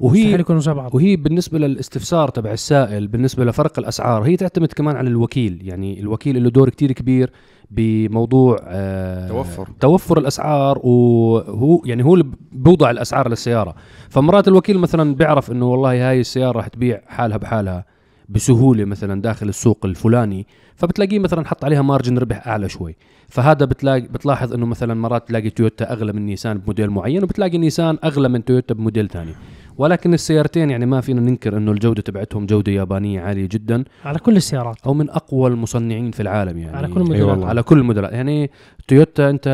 [0.00, 4.96] وهي يكونوا زي بعض وهي بالنسبة للاستفسار تبع السائل بالنسبة لفرق الأسعار هي تعتمد كمان
[4.96, 5.58] على الوكيل.
[5.62, 7.32] يعني الوكيل له دور كتير كبير
[7.70, 9.68] بموضوع آه توفر.
[9.80, 13.74] توفر الأسعار وهو يعني هو اللي بوضع الأسعار للسيارة.
[14.08, 17.84] فمرات الوكيل مثلا بيعرف إنه والله هاي السيارة رح تبيع حالها بحالها
[18.28, 20.46] بسهولة مثلا داخل السوق الفلاني.
[20.76, 22.96] فبتلاقيه مثلا حط عليها margin ربح أعلى شوي.
[23.28, 27.98] فهذا بتلاقي بتلاحظ إنه مثلا مرات تلاقي تويوتا أغلى من نيسان بموديل معين وبتلاقي نيسان
[28.04, 29.32] أغلى من تويوتا بموديل ثاني.
[29.78, 33.84] ولكن السيارتين يعني ما فينا ننكر إنه الجودة تبعتهم جودة يابانية عالية جدا.
[34.04, 34.76] على كل السيارات.
[34.86, 36.76] أو من أقوى المصنعين في العالم يعني.
[36.76, 37.28] على كل الموديلات.
[37.28, 37.46] والله.
[37.46, 38.50] على كل الموديلات يعني
[38.88, 39.46] تويوتا أنت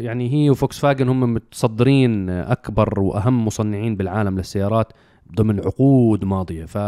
[0.00, 4.92] يعني هي وفوكس فاجن هم متصدرين أكبر وأهم مصنعين بالعالم للسيارات.
[5.36, 6.64] ضمن عقود ماضية.
[6.64, 6.78] ف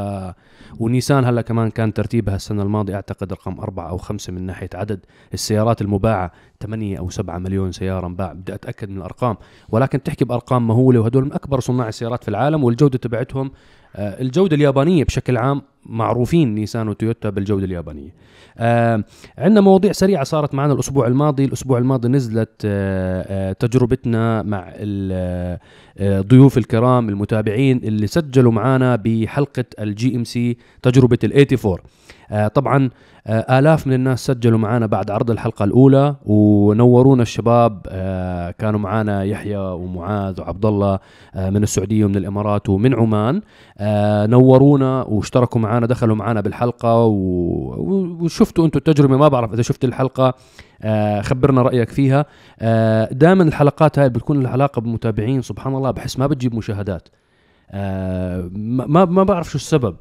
[0.81, 5.01] ونيسان هلا كمان كان ترتيبها السنة الماضية أعتقد رقم أربعة أو خمسة من ناحية عدد
[5.35, 6.33] السيارات المباعة.
[6.61, 9.37] 8 أو 7 مليون سيارة انباع بدي أتأكد من الأرقام.
[9.69, 13.51] ولكن تحكي بأرقام مهولة وهدول من أكبر صناع السيارات في العالم والجودة تبعتهم
[13.97, 18.11] آه، الجودة اليابانية بشكل عام معروفين نيسان وتويوتا بالجودة اليابانية.
[18.59, 19.05] آه
[19.39, 21.45] عندنا مواضيع سريعة صارت معنا الأسبوع الماضي.
[21.45, 25.59] الأسبوع الماضي نزلت آه آه تجربتنا مع ال-
[25.99, 31.79] آه ضيوف الكرام المتابعين اللي سجلوا معنا بحلقة ال GMC تجربة ال AT4
[32.31, 32.91] آه طبعا
[33.27, 37.87] آه آلاف من الناس سجلوا معنا بعد عرض الحلقة الأولى ونورونا الشباب.
[37.89, 40.99] آه كانوا معنا يحيى ومعاذ وعبد الله
[41.35, 43.41] آه من السعودية ومن الإمارات ومن عمان.
[43.79, 47.13] آه نورونا واشتركوا معنا دخلوا معنا بالحلقة و...
[47.13, 50.35] و- وشفتوا أنتم التجربة ما بعرف إذا شفت الحلقة
[50.83, 52.27] آه خبرنا رأيك فيها.
[52.61, 57.09] آه دائما الحلقات هاي بتكون لها علاقة بمتابعين سبحان الله بحس ما بتجيب مشاهدات.
[57.71, 59.97] آه ما ما- بعرف شو السبب.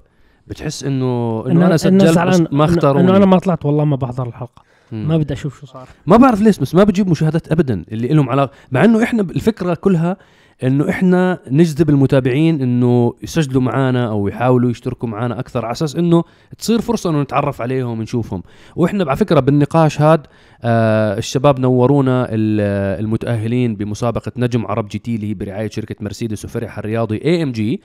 [0.48, 3.18] بتحس انه إنه أنا سجلت بس ما انه اختاروني.
[3.18, 4.64] أنا ما طلعت والله ما بحضر الحلقة.
[4.92, 5.08] مم.
[5.08, 5.88] ما بدي أشوف شو صار.
[6.08, 8.52] ما بعرف ليش بس ما بجيب مشاهدات ابدا اللي لهم علاقة.
[8.72, 10.18] مع إنه إحنا الفكرة كلها
[10.64, 16.24] إنه إحنا نجذب المتابعين إنه يسجلوا معنا أو يحاولوا يشتركوا معنا أكثر على أساس إنه
[16.58, 18.44] تصير فرصة إنه نتعرف عليهم ونشوفهم.
[18.76, 20.24] وإحنا على فكرة بالنقاش هذا
[20.64, 26.80] آه الشباب نورونا ال- المتأهلين بمسابقة نجم عرب GT اللي هي برعاية شركة مرسيدس وفرعها
[26.80, 27.82] الرياضي AMG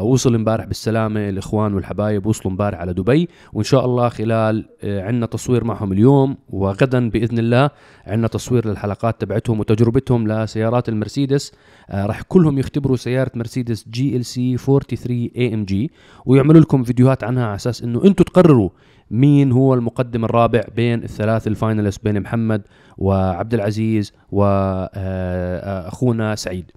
[0.00, 3.28] وصل امبارح بالسلامة الإخوان والحبايب وصلوا امبارح على دبي.
[3.52, 6.36] وإن شاء الله خلال آه عندنا تصوير معهم اليوم.
[6.50, 7.70] وغدا بإذن الله
[8.06, 11.52] عندنا تصوير للحلقات تبعتهم وتجربتهم لسيارات المرسيدس.
[11.90, 15.90] آه راح كلهم يختبروا سيارة مرسيدس جي إل سي 43 اي ام جي
[16.26, 18.70] ويعملوا لكم فيديوهات عنها على أساس إنه أنتم تقرروا
[19.10, 22.62] مين هو المقدم الرابع بين الثلاث ال finalists بين محمد
[22.98, 26.70] وعبد العزيز واخونا سعيد.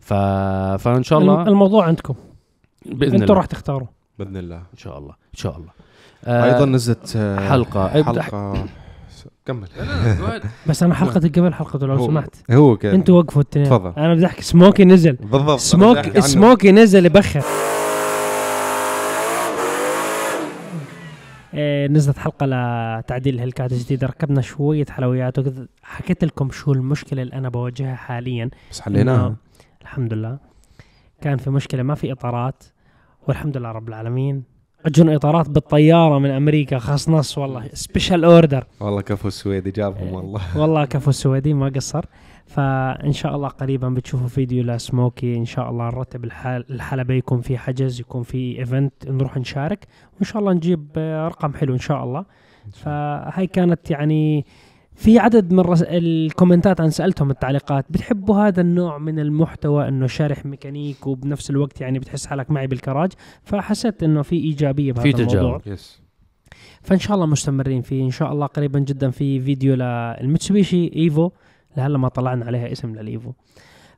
[0.00, 0.14] ف...
[0.78, 2.14] فإن شاء الله الموضوع عندكم.
[2.86, 3.34] بإذن الله.
[3.34, 3.86] راح تختاروا.
[4.18, 4.56] بإذن الله.
[4.56, 5.70] إن شاء الله إن شاء الله.
[6.26, 7.88] أيضا نزلت آه، حلقة.
[7.88, 8.64] حلقة.
[9.46, 9.68] كمل.
[10.68, 12.34] بس أنا حلقتي قبل حلقته لو سمحت.
[12.50, 13.92] هو كده أنتوا وقفوا الاثنين تفضل.
[13.96, 15.12] أنا بدي أحكي سموكي نزل.
[15.12, 16.26] بالضبط أنا سموك بدي أحكي عنه.
[16.26, 17.42] سموكي نزل يبخر
[21.90, 24.06] نزلت حلقة لتعديل ال Hellcat الجديدة.
[24.06, 28.50] ركبنا شوية حلويات وكذا حكيت لكم شو المشكلة اللي أنا بواجهها حاليا.
[28.70, 29.36] بس حليناها.
[29.82, 30.38] الحمد لله.
[31.20, 32.64] كان في مشكلة ما في إطارات
[33.28, 34.42] والحمد لله رب العالمين.
[34.86, 37.68] اجوا إطارات بالطيارة من أمريكا خاص نص والله.
[37.72, 40.58] special order والله كفو السويدي جابهم والله.
[40.58, 42.04] والله كفو السويدي ما قصر.
[42.46, 47.58] فإن شاء الله قريبا بتشوفوا فيديو لسموكي إن شاء الله نرتب الحل الحلبة يكون في
[47.58, 49.86] حجز يكون في event نروح نشارك.
[50.14, 52.24] وإن شاء الله نجيب آه، رقم حلو إن شاء الله.
[52.72, 54.46] فهاي كانت يعني
[54.94, 55.82] في عدد من رس...
[55.82, 57.86] الكومنتات أنا سألتهم التعليقات.
[57.90, 63.12] بتحبوا هذا النوع من المحتوى؟ إنه شارح ميكانيك وبنفس الوقت يعني بتحس حالك معي بالكراج.
[63.42, 65.60] فحسيت إنه في إيجابية بهذا في الموضوع.
[65.66, 66.02] yes
[66.82, 68.04] فإن شاء الله مستمرين فيه.
[68.04, 71.30] إن شاء الله قريبا جدا في فيديو للمتسوبيشي إيفو.
[71.76, 73.32] لهلا ما طلعنا عليها اسم للإيفو.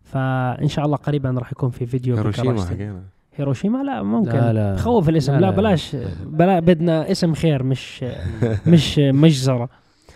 [0.05, 2.65] فإن شاء الله قريبا راح يكون في فيديو هيروشيما.
[2.65, 3.03] حقينا
[3.37, 4.31] هيروشيما؟ لا ممكن.
[4.39, 4.77] لا لا.
[4.77, 5.33] خوف الاسم.
[5.33, 5.51] لا لا, لا.
[5.51, 5.97] بلاش.
[6.27, 8.05] بلا بدنا اسم خير مش
[8.67, 9.69] مش مجزرة.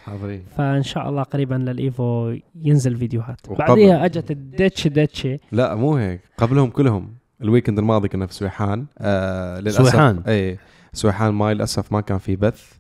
[0.05, 0.42] حاضرين.
[0.57, 3.40] فإن شاء الله قريبا للإيفو ينزل فيديوهات.
[3.49, 6.20] وقبل- بعديها أجت ال DieciDieci لا مو هيك.
[6.38, 7.14] قبلهم كلهم.
[7.42, 8.87] ال weekend الماضي كنا في سويحان.
[8.99, 9.79] آه للأسف.
[9.90, 10.23] سويحان.
[10.29, 10.59] اي
[10.92, 12.73] سويحان ما للأسف ما كان في بث.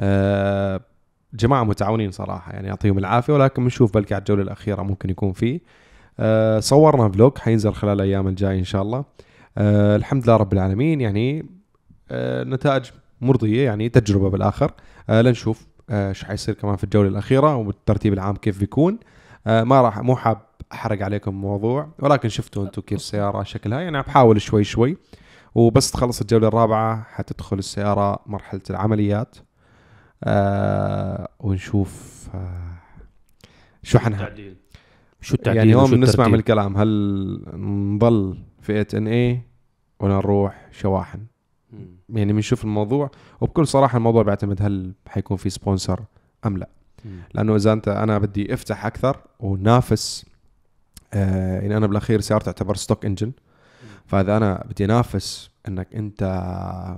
[0.00, 0.80] آه
[1.34, 5.60] جماعة متعاونين صراحة يعني يعطيهم العافية ولكن بنشوف بلكي على الجولة الأخيرة ممكن يكون في
[6.20, 9.04] آه صورنا فلوج حينزل خلال الأيام الجاية إن شاء الله.
[9.58, 11.46] آه الحمد لله رب العالمين يعني
[12.10, 12.84] آه نتائج
[13.20, 14.72] مرضية يعني تجربة بالآخر.
[15.10, 18.98] آه لنشوف آه، إيش حيصير كمان في الجولة الأخيرة والترتيب العام كيف بيكون.
[19.46, 20.38] آه ما راح مو حاب
[20.72, 23.80] أحرق عليكم الموضوع ولكن شفتوا أنتم كيف السيارة شكلها.
[23.80, 24.96] يعني بحاول شوي شوي
[25.54, 29.36] وبس تخلص الجولة الرابعة حتدخل السيارة مرحلة العمليات.
[30.24, 32.72] آه ونشوف آه
[33.82, 34.34] شو حنها
[35.20, 36.88] شو التعديل يعني اليوم نسمع؟ من الكلام هل
[37.94, 39.40] نضل فئه NA
[40.00, 41.20] ولا نروح شواحن
[41.72, 42.18] مم.
[42.18, 46.00] يعني بنشوف الموضوع وبكل صراحة الموضوع بيعتمد هل حيكون في sponsor
[46.46, 46.68] أم لا
[47.04, 47.18] مم.
[47.34, 50.26] لأنه إذا أنت أنا بدي أفتح أكثر ونافس
[51.14, 53.32] آه يعني أنا بالأخير سيارتي تعتبر stock engine
[54.06, 56.22] فإذا أنا بدي أنافس إنك أنت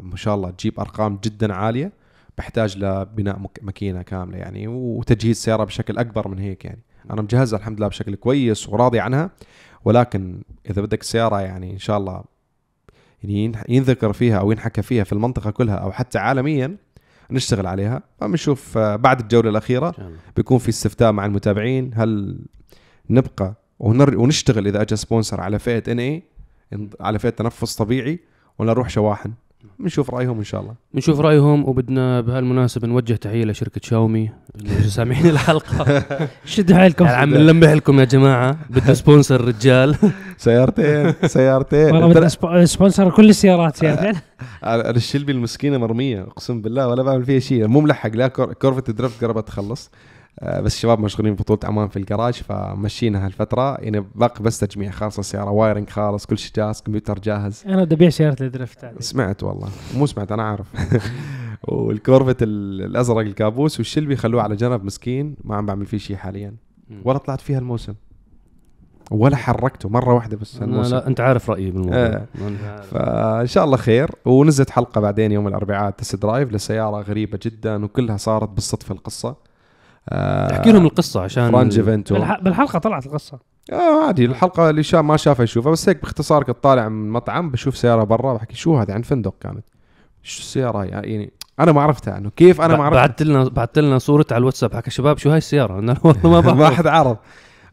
[0.03, 1.93] ما شاء الله تجيب أرقام جدا عالية
[2.39, 6.83] بحتاج لبناء ماكينة كاملة يعني وتجهيز سيارة بشكل أكبر من هيك يعني.
[7.11, 9.31] أنا مجهزها الحمد لله بشكل كويس وراضي عنها
[9.85, 12.25] ولكن إذا بدك سيارة يعني إن شاء الله
[13.25, 16.77] يعني ينذكر فيها أو ينحكى فيها في المنطقة كلها أو حتى عالميا
[17.31, 18.03] نشتغل عليها.
[18.21, 19.95] فبنشوف آه، بعد الجولة الأخيرة.
[20.37, 21.91] بيكون في استفتاء مع المتابعين.
[21.95, 22.39] هل
[23.11, 26.23] نبقى ونر ونشتغل إذا اجى سبونسر على فئة إن اي
[27.01, 28.21] على فئة تنفس طبيعي
[28.59, 29.33] ولا نروح شواحن؟
[29.79, 30.75] بنشوف رأيهم إن شاء الله.
[30.95, 34.31] بنشوف رأيهم وبدنا بهالمناسبة نوجه تحية لشركة شاومي.
[34.57, 36.05] اللي سامعين الحلقة.
[36.45, 37.05] شدوا حيلكم.
[37.05, 38.57] يعني عم نلمح لكم يا جماعة.
[38.71, 39.97] بدنا sponsor رجال.
[40.39, 41.85] سيارتين سيارتين.
[41.95, 44.21] والله بدنا spo- sponsor كل السيارات سيارتين
[44.65, 46.23] أنا ال Shelby المسكينة مرمية.
[46.23, 47.67] أقسم بالله ولا بعمل فيها شيء.
[47.67, 49.91] مو ملحق لا Cor- Corvette drift قربت تخلص.
[50.43, 53.75] بس الشباب مشغولين ببطوله عمان في الجراج فمشينا هالفترة.
[53.77, 57.63] يعني باقي بس تجميع خالص السياره wiring خالص كل شيء جاهز كمبيوتر جاهز.
[57.67, 59.69] أنا بدي أبيع سيارة ال drift سمعت والله.
[59.97, 60.67] مو سمعت أنا عارف
[61.69, 65.99] وال Corvette ال- الأزرق الكابوس وال Shelby خلوه على جنب مسكين ما عم بعمل فيه
[65.99, 66.55] شيء حاليا.
[67.05, 67.95] ولا طلعت فيها الموسم.
[69.11, 71.97] ولا حركته مرة واحدة بس أنا الموسم لا أنت عارف رأيي بالموضوع.
[71.97, 72.27] آه.
[72.91, 74.11] فإن شاء الله خير.
[74.25, 79.29] ونزلت حلقة بعدين يوم الأربعاء test drive لسيارة غريبة جدا وكلها صارت بالصدفة القصة.
[79.29, 79.37] آه
[80.09, 82.15] احكي لهم القصة عشان Frangivento.
[82.15, 83.39] بالح- بالحلقة طلعت القصة.
[83.73, 87.51] آه عادي الحلقة اللي شاف ما شافها يشوفها بس هيك باختصار كنت طالع من مطعم
[87.51, 89.65] بشوف سيارة برا بحكي شو هذه عند فندق كانت.
[90.23, 93.99] شو السيارة؟ يعني أنا ما عرفتها إنه كيف أنا ما عرفتها؟ بعثت لنا بعثت لنا
[93.99, 97.19] صورة على الواتساب حكى شباب شو هاي السيارة؟ له والله ما ما بعرف حد عرف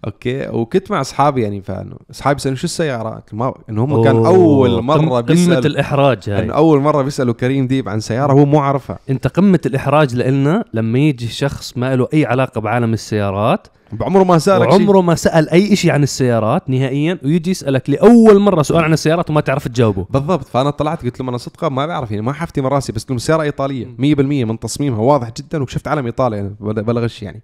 [0.05, 4.25] أوكي؟ وكنت مع أصحابي يعني فإنه أصحابي يسالوا شو السيارة؟ قلت ما إنه هم كان
[4.25, 6.39] أول مرة قم- قمه الإحراج هاي.
[6.43, 8.99] إنه أول مرة بيسألوا كريم ديب عن سيارة هو مو عارفها.
[9.09, 14.37] أنت قمة الإحراج لنا لما يجي شخص ما له أي علاقة بعالم السيارات بعمره ما
[14.37, 14.79] سألك شيء.
[14.79, 19.29] وعمره ما سأل أي شيء عن السيارات نهائيا ويجي يسألك لأول مرة سؤال عن السيارات
[19.29, 20.06] وما تعرف تجاوبه.
[20.10, 20.45] بالضبط.
[20.47, 23.17] فأنا طلعت قلت لهم أنا صدقا ما بعرف يعني ما حفتي من رأسي بس لهم
[23.17, 27.41] سياره إيطالية 100% من تصميمها واضح جدا وشفت علم إيطاليا يعني بلا بلا غش يعني.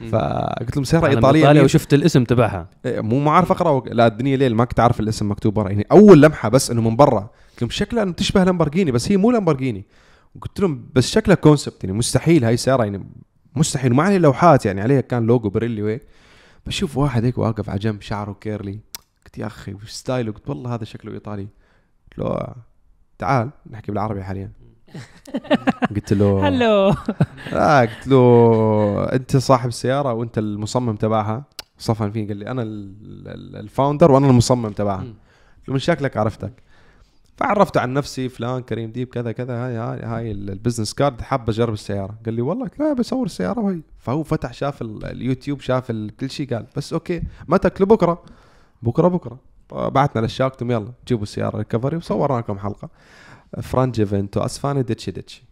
[0.00, 2.68] فقلت لهم سيارة إيطالية إيطاليا مية- وشفت الاسم تبعها.
[2.86, 5.70] إيه، مو ما عارف أقرأ لا الدنيا ليل ما كنت عارف الاسم مكتوب برا.
[5.70, 7.20] يعني أول لمحة بس إنه من برا.
[7.50, 9.84] قلت لهم شكلها إنه تشبه لامبرجيني بس هي مو لامبرجيني
[10.40, 13.04] قلت لهم بس شكلها concept يعني مستحيل هاي السيارة يعني
[13.56, 13.92] مستحيل.
[13.92, 16.02] وما عليه لوحات يعني عليها كان logo Pirelli وهيك.
[16.66, 18.80] بشوف واحد هيك واقف على جنب شعره curly.
[19.24, 21.42] قلت يا أخي وش style ه؟ قلت والله هذا شكله إيطالي.
[22.10, 22.54] قلت له
[23.18, 24.52] تعال نحكي بالعربي حاليا.
[25.94, 26.94] قلت له hello.
[27.52, 31.44] لا قلت له أنت صاحب السياره وأنت المصمم تبعها.
[31.78, 32.94] صفن فيه قال لي أنا ال-
[33.28, 35.00] ال- ال founder وأنا المصمم تبعها.
[35.00, 36.52] قلت له من شكلك عرفتك.
[37.36, 41.48] فعرفت عن نفسي فلان كريم ديب كذا كذا هاي هاي, هاي ال- البزنس كارد حاب
[41.50, 42.14] أجرب السيارة.
[42.24, 46.54] قال لي والله لا بصور السيارة وهي فهو فتح شاف ال- اليوتيوب شاف كل شيء
[46.54, 48.22] قال بس أوكي متى له بكرة.
[48.82, 49.38] بكرة بكرة.
[49.72, 52.88] بعتنا للشاك قلت لهم يلا جيبوا السيارة recovery وصورنا لكم حلقة.
[53.62, 55.42] Frangivento Asfanè DieciDieci.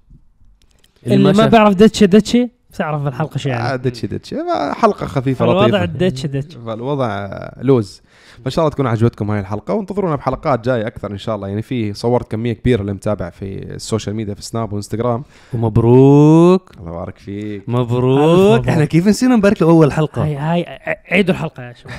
[1.06, 3.78] اللي ما بيعرف DieciDieci بتعرف الحلقة شو آه، يعني.
[3.78, 4.36] DieciDieci.
[4.72, 5.84] حلقة خفيفة الوضع لطيفة.
[5.84, 8.02] DieciDieci فالوضع آه، لوز.
[8.42, 11.48] فإن شاء الله تكون عجبتكم هاي الحلقة وانتظرونا بحلقات جاية أكثر إن شاء الله.
[11.48, 15.22] يعني في صورت كمية كبيرة اللي متابع في ال social media في سناب وإنستغرام.
[15.54, 16.72] ومبروك.
[16.80, 17.62] الله يبارك فيك.
[17.68, 18.68] مبروك.
[18.68, 20.66] إحنا كيف نسينا نبارك له اول حلقة؟ هاي هاي
[21.10, 21.94] عيدوا الحلقة يا شباب.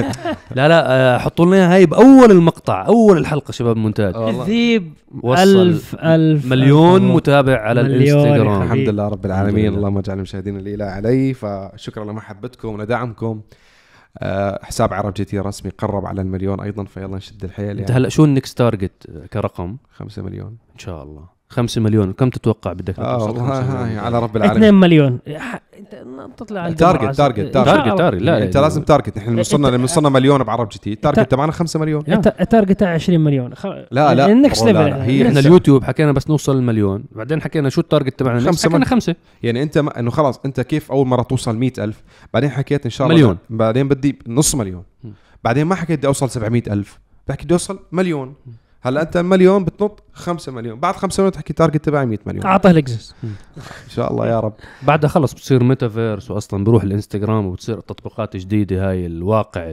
[0.56, 4.16] لا لا آه، حطوا لنا هاي بأول المقطع أول الحلقة شباب مونتاج.
[4.16, 8.62] الذيب وصل ألف ألف مليون ألف متابع على الإنستغرام.
[8.62, 9.74] الحمد لله رب العالمين.
[9.74, 13.69] اللهم اجعل المشاهدين الإله علي فشكرا لمحبتكم ولدعمكم آه،
[14.62, 18.31] حساب ArabGT رسمي قرب على المليون أيضا فيلا نشد الحيل أنت يعني هلا شو ال
[18.31, 20.58] next target كرقم؟ 5 مليون.
[20.74, 21.39] إن شاء الله.
[21.50, 22.12] 5 مليون.
[22.12, 25.18] كم تتوقع بدك آه والله 5 مليون؟ هاي على رب 2 العالمين مليون.
[25.36, 26.04] ح- انت
[26.36, 27.16] تطلع على target-.
[27.16, 27.98] target- target.
[27.98, 30.92] target لا أنت لازم target نحن لما وصلنا لما وصلنا مليون بعرب جي تي.
[30.92, 32.04] ال target تبعنا 5 مليون.
[32.08, 33.50] الت- ال target 20 مليون.
[33.90, 34.26] لا، لا.
[34.32, 35.40] ال next level هي إحنا.
[35.40, 37.04] اليوتيوب حكينا بس نوصل المليون.
[37.12, 39.14] بعدين حكينا شو ال target تبعنا؟ خمسة حكينا مل- خمسة.
[39.42, 42.02] يعني أنت ما إنه خلاص أنت كيف أول مرة توصل مئة ألف؟
[42.34, 43.38] بعدين حكيت إن شاء الله مليون.
[43.50, 44.82] بعدين بدي نص مليون.
[45.44, 46.98] بعدين ما حكيت بدي أوصل 700 ألف.
[47.28, 48.34] بحكي بدي أوصل مليون.
[48.82, 50.80] هلا أنت المليون بتنط 5 مليون.
[50.80, 52.46] بعد 5 مليون تحكي target تبعي 100 مليون.
[52.46, 53.30] اعطه ال access إن
[53.88, 54.52] شاء الله يا رب.
[54.82, 59.72] بعدها خلص بتصير ميتافيرس واصلا بروح الإنستغرام وبتصير تطبيقات جديدة هاي الواقع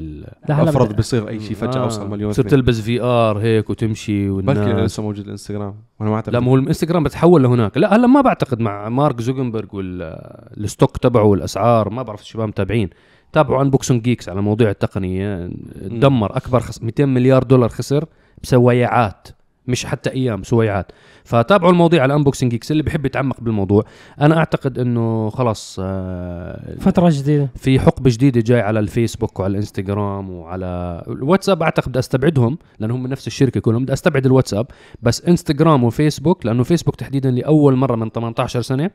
[0.49, 2.49] أفرض بصير أي شيء فجأة آه، أوصل مليون بتصير.
[2.49, 5.75] تلبس VR هيك وتمشي بلكي والناس لسه موجود الإنستغرام.
[5.99, 7.77] وأنا ما اعتقد لا ما هو الإنستغرام بتحول لهناك.
[7.77, 11.89] لا هلا ما بعتقد مع مارك زوكنبرج وال stock تبعه والأسعار.
[11.89, 12.89] ما بعرف الشباب متابعين.
[13.33, 15.49] تابعوا Unboxing Geeks على مواضيع التقنية.
[15.81, 16.37] دمر.
[16.37, 16.83] أكبر خس...
[16.83, 18.05] 200 مليار دولار خسر.
[18.43, 19.27] بسويعات
[19.67, 20.91] مش حتى أيام سويعات
[21.23, 23.83] فتابعوا المواضيع على Unboxing Geeks اللي بحب يتعمق بالموضوع.
[24.21, 27.49] أنا أعتقد إنه خلاص آه، فترة جديدة.
[27.55, 31.63] في حقبة جديدة جاي على الفيسبوك وعلى الإنستغرام وعلى الواتساب.
[31.63, 33.83] أعتقد بدي أستبعدهم لأنهم من نفس الشركة كلهم.
[33.83, 34.67] بدي أستبعد الواتساب.
[35.01, 38.91] بس إنستغرام وفيسبوك لأنه فيسبوك تحديدا لأول مرة من 18 سنة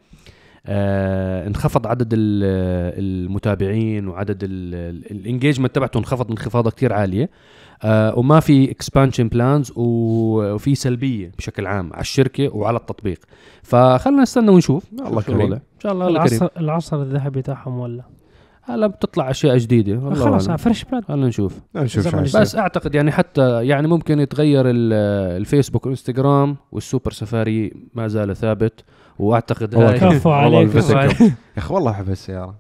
[0.67, 7.31] آه انخفض عدد ال- المتابعين وعدد ال engagement تبعته انخفض انخفاضة كثير عالية.
[7.85, 13.19] آه وما في expansion plans وفي سلبية بشكل عام على الشركة وعلى التطبيق.
[13.63, 14.85] فخلنا نستنى ونشوف.
[14.93, 15.53] الله شو كريم.
[15.53, 18.03] إن شاء الله الله كريم العصر العصر الذهبي تاعهم ولا؟
[18.65, 20.51] هلا بتطلع أشياء جديدة والله خلاص.
[20.51, 21.59] fresh blood خلينا نشوف.
[21.77, 24.93] نشوف بس أعتقد يعني حتى يعني ممكن يتغير ال-
[25.41, 28.85] الفيسبوك والإنستغرام والسوبر سفاري ما زال ثابت
[29.19, 30.75] وأعتقد والله كفو عليك.
[31.21, 32.55] يا أخي والله أحب السياره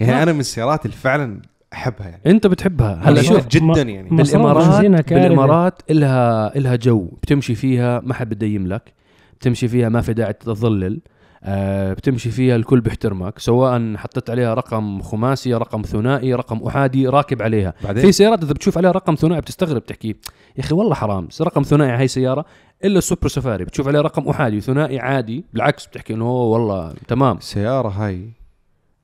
[0.00, 1.40] يعني أنا من السيارات اللي فعلا
[1.72, 2.22] أحبها يعني.
[2.26, 2.94] أنت بتحبها.
[2.94, 4.08] هلا هلا شوف، جدا يعني.
[4.08, 4.84] بالامارات.
[5.10, 8.92] بالإمارات الها إلها جو بتمشي فيها ما حد بده يملك
[9.40, 11.00] بتمشي فيها ما في داعي تظلل
[11.44, 17.42] آه بتمشي فيها الكل بيحترمك سواء حطيت عليها رقم خماسي رقم ثنائي رقم أحادي راكب
[17.42, 17.74] عليها.
[17.84, 20.14] بعدين؟ في سيارات إذا بتشوف عليها رقم ثنائي بتستغرب تحكي يا
[20.60, 22.44] أخي والله حرام رقم ثنائي هاي سيارة
[22.84, 27.36] إلا السوبر سفاري بتشوف عليها رقم أحادي وثنائي عادي بالعكس بتحكي إنه والله تمام.
[27.36, 28.28] السيارة هاي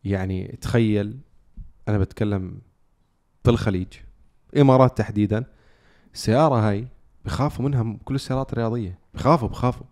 [0.04, 1.16] يعني تخيل
[1.88, 2.58] أنا بتكلم
[3.44, 3.86] في الخليج
[4.60, 5.44] إمارات تحديدا.
[6.14, 6.86] السيارة هاي
[7.24, 8.98] بخافوا منها كل السيارات الرياضية.
[9.14, 9.86] بخافوا بخافوا.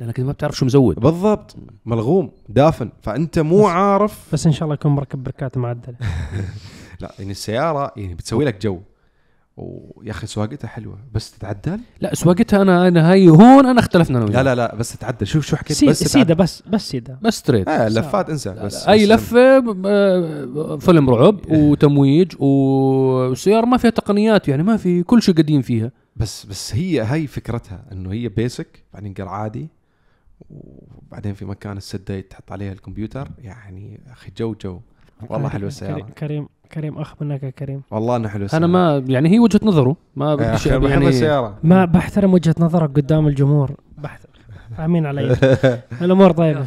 [0.00, 1.00] لانك ما بتعرف شو مزود.
[1.00, 1.56] بالضبط.
[1.86, 2.90] ملغوم دافن.
[3.02, 5.94] فأنت مو بس- عارف بس إن شاء الله يكون مركب بركات معدله
[7.00, 8.80] لا يعني السيارة يعني بتسوي لك جو.
[9.56, 10.98] ويا أخي سواقتها حلوة.
[11.14, 14.44] بس تتعدل؟ لا سواقتها أنا أنا هاي هون أنا اختلفنا أنا لا وياك.
[14.44, 15.26] لا لا بس تتعدل.
[15.26, 17.18] شوف شو حكيت؟ بس سيدة بس بس سيدة.
[17.22, 23.76] بس straight آه لفات انسى بس أي بس- لفة ب- فيلم رعب وتمويج والسياره ما
[23.76, 25.90] فيها تقنيات يعني ما في كل شيء قديم فيها.
[26.16, 29.68] بس بس هي هي فكرتها إنه هي basic بعدين قر عادي.
[30.50, 33.28] وبعدين في مكان السدة تحط عليها الكمبيوتر.
[33.38, 34.80] يعني أخي جو جو.
[35.28, 36.06] والله حلوة السيارة.
[36.18, 37.82] كريم كريم أخ منك يا كريم.
[37.90, 38.64] والله إنه حلوة السيارة.
[38.64, 39.96] أنا ما يعني هي وجهة نظره.
[40.16, 41.58] ما بحب يعني السيارة.
[41.62, 43.70] ما بحترم وجهة نظرك قدام الجمهور.
[43.98, 44.32] بحترم.
[44.76, 45.36] فاهمين علي.
[46.02, 46.64] الأمور طيبة.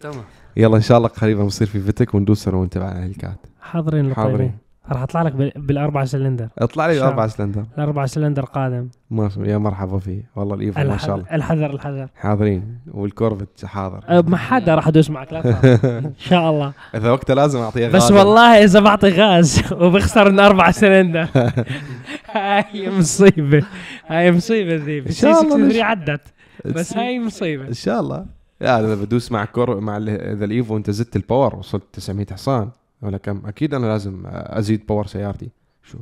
[0.00, 0.24] تمام.
[0.56, 4.52] يلا إن شاء الله قريبا بصير في فتك وندوس أنا وأنت على الهلكات حاضرين حاضرين.
[4.92, 6.48] راح أطلع لك بال- بالأربع سلندر.
[6.58, 7.34] اطلع لي إن شاء أربع الله.
[7.36, 7.64] سلندر.
[7.78, 8.88] الأربع سلندر قادم.
[9.10, 10.30] ما يا مرحبا فيه.
[10.36, 11.26] والله الإيفو ما شاء الله.
[11.32, 12.08] الحذر الحذر.
[12.16, 12.78] حاضرين.
[12.94, 14.00] والكورفت حاضر.
[14.08, 15.40] أه، ما حدا راح ادوس معك لا.
[15.98, 16.72] إن شاء الله.
[16.94, 18.18] إذا وقته لازم أعطيه بس غالي.
[18.18, 21.28] والله إذا بعطي غاز وبخسر من أربع سلندر.
[22.32, 23.62] هاي مصيبة.
[24.06, 24.98] هاي مصيبة ذي.
[24.98, 26.20] إن شاء الله عدت.
[26.64, 27.68] بس هاي مصيبة.
[27.68, 28.26] إن شاء الله.
[28.60, 32.68] يا إذا بدوس مع كور مع إذا الإيفو أنت زدت ال power وصلت 900 حصان.
[33.02, 35.50] ولا كم؟ أكيد أنا لازم أزيد power سيارتي.
[35.82, 35.98] شو؟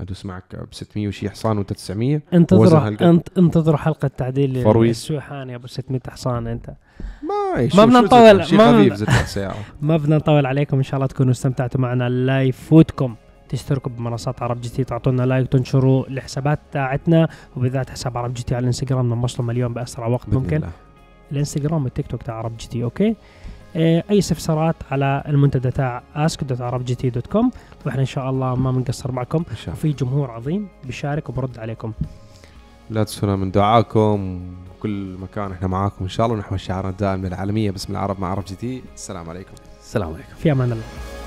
[0.00, 3.02] أدوس معك ب 600 وشي حصان وأنت 900 انتظروا وزن هالقد.
[3.02, 4.56] انت انتظروا حلقة تعديل
[5.50, 6.70] يا أبو 600 حصان أنت.
[7.22, 8.72] ما ما بدنا نطول- ما
[9.80, 10.76] ما بدنا نطول عليكم.
[10.76, 12.08] إن شاء الله تكونوا استمتعتوا معنا.
[12.08, 13.14] لا يفوتكم
[13.48, 17.28] تشتركوا بمنصات عرب جي تي تعطونا like تنشروا الحسابات تاعتنا.
[17.56, 19.08] وبالذات حساب عرب جي تي على الإنستغرام.
[19.08, 20.56] نوصله مليون بأسرع وقت ممكن.
[20.56, 20.70] الله.
[21.32, 23.16] الإنستغرام والتيك توك تاع عرب جي تي okay؟
[23.76, 27.44] أي استفسارات على المنتدى تاع ask.arabgt.com
[27.86, 29.44] وإحنا إن شاء الله ما بنقصر معكم.
[29.50, 29.78] إن شاء الله.
[29.78, 31.92] وفي جمهور عظيم بيشارك وبرد عليكم.
[32.90, 34.40] لا تنسونا من دعائكم
[34.70, 36.36] وكل مكان إحنا معاكم إن شاء الله.
[36.38, 38.82] ونحو شعارنا الدائم العالميه باسم العرب مع عرب جي تي.
[38.94, 39.52] السلام عليكم.
[39.80, 40.34] السلام عليكم.
[40.38, 41.17] في أمان الله.